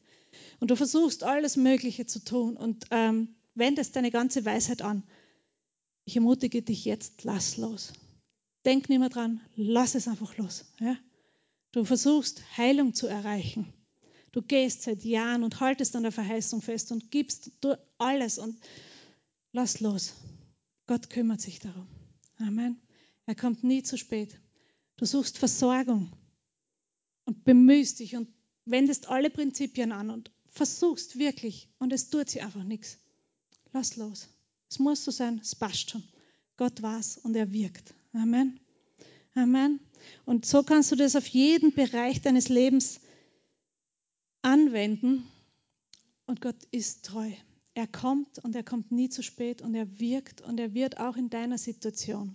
[0.58, 5.02] Und du versuchst alles Mögliche zu tun und ähm, wendest deine ganze Weisheit an.
[6.04, 7.92] Ich ermutige dich jetzt, lass los.
[8.64, 10.64] Denk nicht mehr dran, lass es einfach los.
[10.80, 10.96] Ja?
[11.72, 13.72] Du versuchst Heilung zu erreichen.
[14.32, 17.50] Du gehst seit Jahren und haltest an der Verheißung fest und gibst
[17.98, 18.56] alles und
[19.52, 20.14] lass los.
[20.86, 21.86] Gott kümmert sich darum.
[22.38, 22.80] Amen.
[23.24, 24.38] Er kommt nie zu spät.
[24.96, 26.12] Du suchst Versorgung
[27.24, 28.28] und bemühst dich und
[28.64, 32.98] wendest alle Prinzipien an und versuchst wirklich und es tut sich einfach nichts.
[33.76, 34.26] Lass los.
[34.70, 36.02] Es muss so sein, es passt schon.
[36.56, 37.92] Gott weiß und er wirkt.
[38.14, 38.58] Amen.
[39.34, 39.80] Amen.
[40.24, 43.00] Und so kannst du das auf jeden Bereich deines Lebens
[44.40, 45.30] anwenden.
[46.24, 47.30] Und Gott ist treu.
[47.74, 51.18] Er kommt und er kommt nie zu spät und er wirkt und er wird auch
[51.18, 52.34] in deiner Situation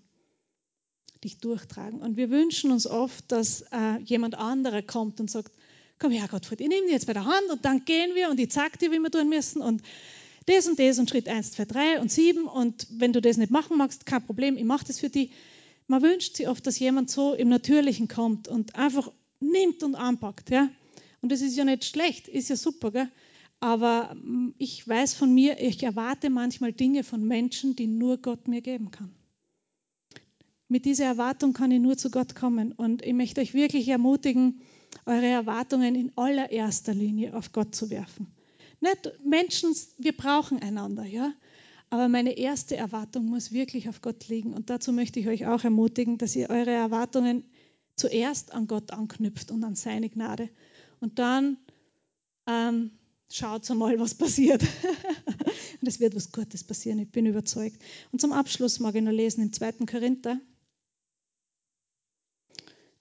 [1.23, 2.01] dich durchtragen.
[2.01, 5.51] Und wir wünschen uns oft, dass äh, jemand anderer kommt und sagt,
[5.97, 8.39] komm her Gottfried, ich nehme dich jetzt bei der Hand und dann gehen wir und
[8.39, 9.81] ich zeige dir, wie wir tun müssen und
[10.45, 13.51] das und das und Schritt 1, 2, 3 und 7 und wenn du das nicht
[13.51, 15.31] machen magst, kein Problem, ich mache das für dich.
[15.87, 20.49] Man wünscht sich oft, dass jemand so im Natürlichen kommt und einfach nimmt und anpackt.
[20.49, 20.69] Ja?
[21.21, 22.91] Und das ist ja nicht schlecht, ist ja super.
[22.91, 23.09] Gell?
[23.59, 28.47] Aber mm, ich weiß von mir, ich erwarte manchmal Dinge von Menschen, die nur Gott
[28.47, 29.13] mir geben kann.
[30.67, 32.71] mit dieser Erwartung kann ich nur zu Gott kommen.
[32.71, 34.61] Und ich möchte euch wirklich ermutigen,
[35.05, 38.27] eure Erwartungen in allererster Linie auf Gott zu werfen.
[38.81, 41.33] Nicht Menschen, wir brauchen einander, ja.
[41.89, 44.53] Aber meine erste Erwartung muss wirklich auf Gott liegen.
[44.53, 47.43] Und dazu möchte ich euch auch ermutigen, dass ihr eure Erwartungen
[47.95, 50.49] zuerst an Gott anknüpft und an seine Gnade.
[50.99, 51.57] Und dann
[52.47, 52.91] ähm,
[53.29, 54.61] schaut mal, was passiert.
[55.81, 57.81] und es wird was Gutes passieren, ich bin überzeugt.
[58.11, 59.85] Und zum Abschluss mag ich noch lesen im 2.
[59.85, 60.39] Korinther.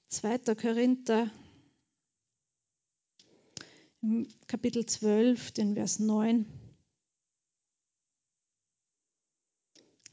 [0.09, 0.39] 2.
[0.57, 1.31] Korinther,
[4.47, 6.47] Kapitel 12, den Vers 9.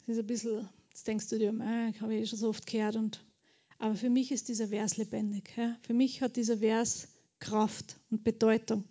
[0.06, 2.66] Das ist ein bisschen, jetzt denkst du dir, äh, habe ich eh schon so oft
[2.66, 2.98] gehört.
[2.98, 3.26] Und,
[3.78, 5.54] aber für mich ist dieser Vers lebendig.
[5.56, 5.78] Ja?
[5.84, 7.08] Für mich hat dieser Vers
[7.40, 8.84] Kraft und Bedeutung.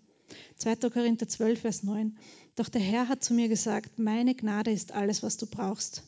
[0.57, 0.77] 2.
[0.91, 2.19] Korinther 12, Vers 9.
[2.55, 6.05] Doch der Herr hat zu mir gesagt, meine Gnade ist alles, was du brauchst.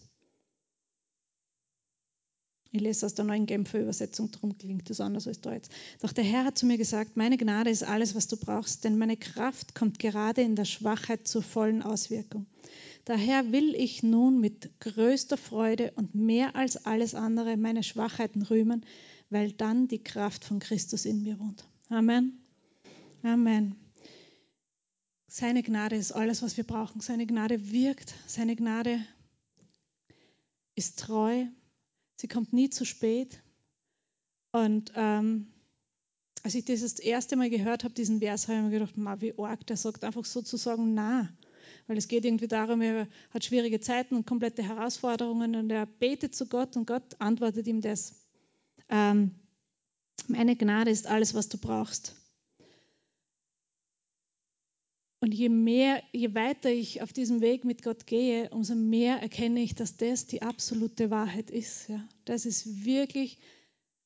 [2.70, 5.68] Ich lese aus der neuen Genfer Übersetzung, darum klingt das anders als Deutsch.
[6.02, 8.98] Doch der Herr hat zu mir gesagt, meine Gnade ist alles, was du brauchst, denn
[8.98, 12.46] meine Kraft kommt gerade in der Schwachheit zur vollen Auswirkung.
[13.06, 18.84] Daher will ich nun mit größter Freude und mehr als alles andere meine Schwachheiten rühmen,
[19.30, 21.64] weil dann die Kraft von Christus in mir wohnt.
[21.88, 22.38] Amen.
[23.22, 23.76] Amen.
[25.26, 27.00] Seine Gnade ist alles, was wir brauchen.
[27.00, 28.14] Seine Gnade wirkt.
[28.26, 29.00] Seine Gnade
[30.74, 31.46] ist treu.
[32.20, 33.40] Sie kommt nie zu spät.
[34.50, 35.46] Und ähm,
[36.42, 39.20] als ich das das erste Mal gehört habe, diesen Vers, habe ich mir gedacht, Ma,
[39.20, 41.28] wie arg, der sagt einfach sozusagen na.
[41.86, 46.34] Weil es geht irgendwie darum, er hat schwierige Zeiten und komplette Herausforderungen und er betet
[46.34, 48.14] zu Gott und Gott antwortet ihm das.
[48.88, 49.34] Ähm,
[50.26, 52.14] meine Gnade ist alles, was du brauchst.
[55.20, 59.60] Und je mehr, je weiter ich auf diesem Weg mit Gott gehe, umso mehr erkenne
[59.60, 61.88] ich, dass das die absolute Wahrheit ist.
[61.88, 62.06] Ja.
[62.24, 63.38] Das ist wirklich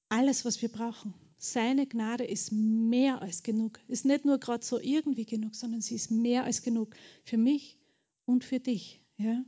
[0.08, 1.12] alles, was wir brauchen.
[1.36, 3.78] Seine Gnade ist mehr als genug.
[3.88, 6.94] Ist nicht nur gerade so irgendwie genug, sondern sie ist mehr als genug
[7.24, 7.78] für mich
[8.24, 9.00] und für dich.
[9.18, 9.44] Ja.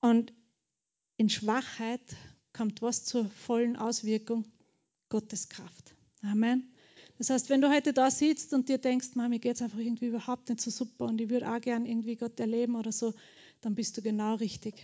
[0.00, 0.34] Und
[1.16, 2.00] in Schwachheit
[2.52, 4.44] kommt was zur vollen Auswirkung?
[5.08, 5.94] Gottes Kraft.
[6.22, 6.70] Amen.
[7.18, 10.06] Das heißt, wenn du heute da sitzt und dir denkst, mir geht es einfach irgendwie
[10.06, 13.12] überhaupt nicht so super und ich würde auch gern irgendwie Gott erleben oder so,
[13.60, 14.74] dann bist du genau richtig.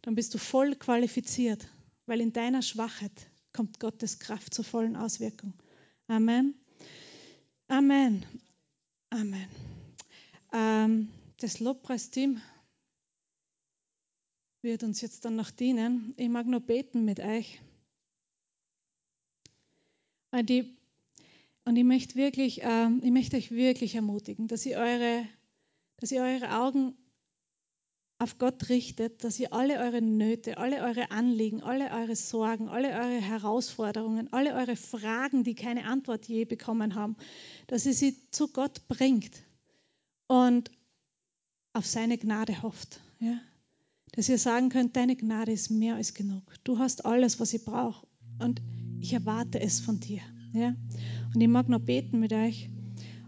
[0.00, 1.68] Dann bist du voll qualifiziert,
[2.06, 3.12] weil in deiner Schwachheit
[3.52, 5.52] kommt Gottes Kraft zur vollen Auswirkung.
[6.06, 6.54] Amen.
[7.68, 8.24] Amen.
[9.10, 9.46] Amen.
[10.54, 11.08] Ähm,
[11.40, 12.40] das Lobpreisteam
[14.62, 16.14] wird uns jetzt dann noch dienen.
[16.16, 17.60] Ich mag nur beten mit euch.
[20.32, 20.77] Die
[21.68, 25.26] und ich möchte, wirklich, äh, ich möchte euch wirklich ermutigen, dass ihr, eure,
[25.98, 26.94] dass ihr eure Augen
[28.18, 32.88] auf Gott richtet, dass ihr alle eure Nöte, alle eure Anliegen, alle eure Sorgen, alle
[32.88, 37.16] eure Herausforderungen, alle eure Fragen, die keine Antwort je bekommen haben,
[37.66, 39.42] dass ihr sie zu Gott bringt
[40.26, 40.70] und
[41.74, 42.98] auf seine Gnade hofft.
[43.20, 43.38] Ja?
[44.12, 46.54] Dass ihr sagen könnt, deine Gnade ist mehr als genug.
[46.64, 48.06] Du hast alles, was ich brauche
[48.38, 48.62] und
[49.02, 50.22] ich erwarte es von dir.
[50.52, 50.74] Ja?
[51.34, 52.70] Und ich mag noch beten mit euch.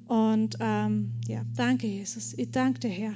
[0.06, 2.34] Und ähm, ja, danke, Jesus.
[2.36, 3.14] Ich danke dir, Herr.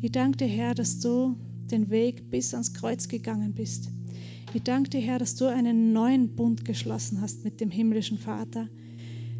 [0.00, 1.36] Ich danke dir, Herr, dass du
[1.70, 3.90] den Weg bis ans Kreuz gegangen bist.
[4.52, 8.68] Ich danke dir, Herr, dass du einen neuen Bund geschlossen hast mit dem himmlischen Vater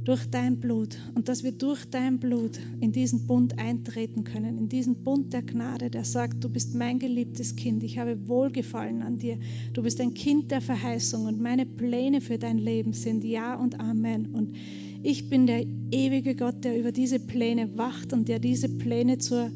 [0.05, 4.69] durch dein Blut und dass wir durch dein Blut in diesen Bund eintreten können, in
[4.69, 9.19] diesen Bund der Gnade, der sagt, du bist mein geliebtes Kind, ich habe Wohlgefallen an
[9.19, 9.39] dir,
[9.73, 13.79] du bist ein Kind der Verheißung und meine Pläne für dein Leben sind Ja und
[13.79, 14.27] Amen.
[14.33, 14.57] Und
[15.03, 19.51] ich bin der ewige Gott, der über diese Pläne wacht und der diese Pläne zur,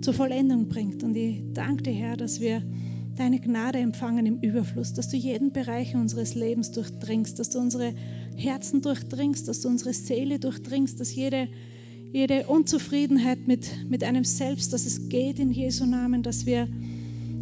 [0.00, 1.02] zur Vollendung bringt.
[1.02, 2.62] Und ich danke dir, Herr, dass wir
[3.16, 7.94] deine Gnade empfangen im Überfluss, dass du jeden Bereich unseres Lebens durchdringst, dass du unsere
[8.36, 11.48] Herzen durchdringst, dass du unsere Seele durchdringst, dass jede,
[12.12, 16.68] jede Unzufriedenheit mit, mit einem selbst, dass es geht in Jesu Namen, dass wir,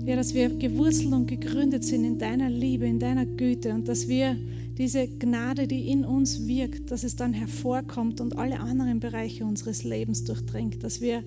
[0.07, 4.09] ja, dass wir gewurzelt und gegründet sind in deiner Liebe, in deiner Güte und dass
[4.09, 4.37] wir
[4.79, 9.85] diese Gnade, die in uns wirkt, dass es dann hervorkommt und alle anderen Bereiche unseres
[9.85, 11.23] Lebens durchdringt, dass wir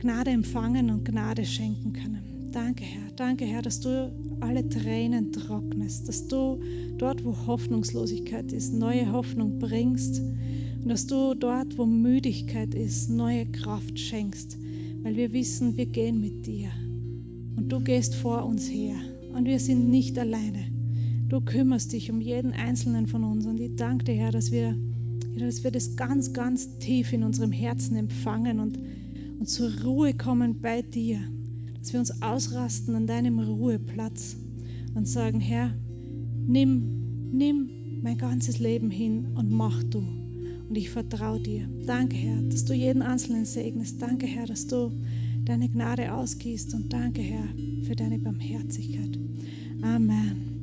[0.00, 2.41] Gnade empfangen und Gnade schenken können.
[2.52, 3.10] Danke, Herr.
[3.16, 6.60] Danke, Herr, dass du alle Tränen trocknest, dass du
[6.98, 13.46] dort, wo Hoffnungslosigkeit ist, neue Hoffnung bringst und dass du dort, wo Müdigkeit ist, neue
[13.46, 14.58] Kraft schenkst,
[15.02, 16.68] weil wir wissen, wir gehen mit dir
[17.56, 18.96] und du gehst vor uns her
[19.34, 20.66] und wir sind nicht alleine.
[21.30, 24.76] Du kümmerst dich um jeden einzelnen von uns und ich danke dir, Herr, dass wir,
[25.38, 28.78] dass wir das ganz, ganz tief in unserem Herzen empfangen und,
[29.38, 31.18] und zur Ruhe kommen bei dir
[31.82, 34.36] dass wir uns ausrasten an deinem Ruheplatz
[34.94, 35.74] und sagen, Herr,
[36.46, 39.98] nimm, nimm mein ganzes Leben hin und mach du.
[39.98, 41.68] Und ich vertraue dir.
[41.84, 44.00] Danke, Herr, dass du jeden Einzelnen segnest.
[44.00, 44.92] Danke, Herr, dass du
[45.44, 46.72] deine Gnade ausgießt.
[46.74, 47.48] Und danke, Herr,
[47.82, 49.18] für deine Barmherzigkeit.
[49.82, 50.51] Amen.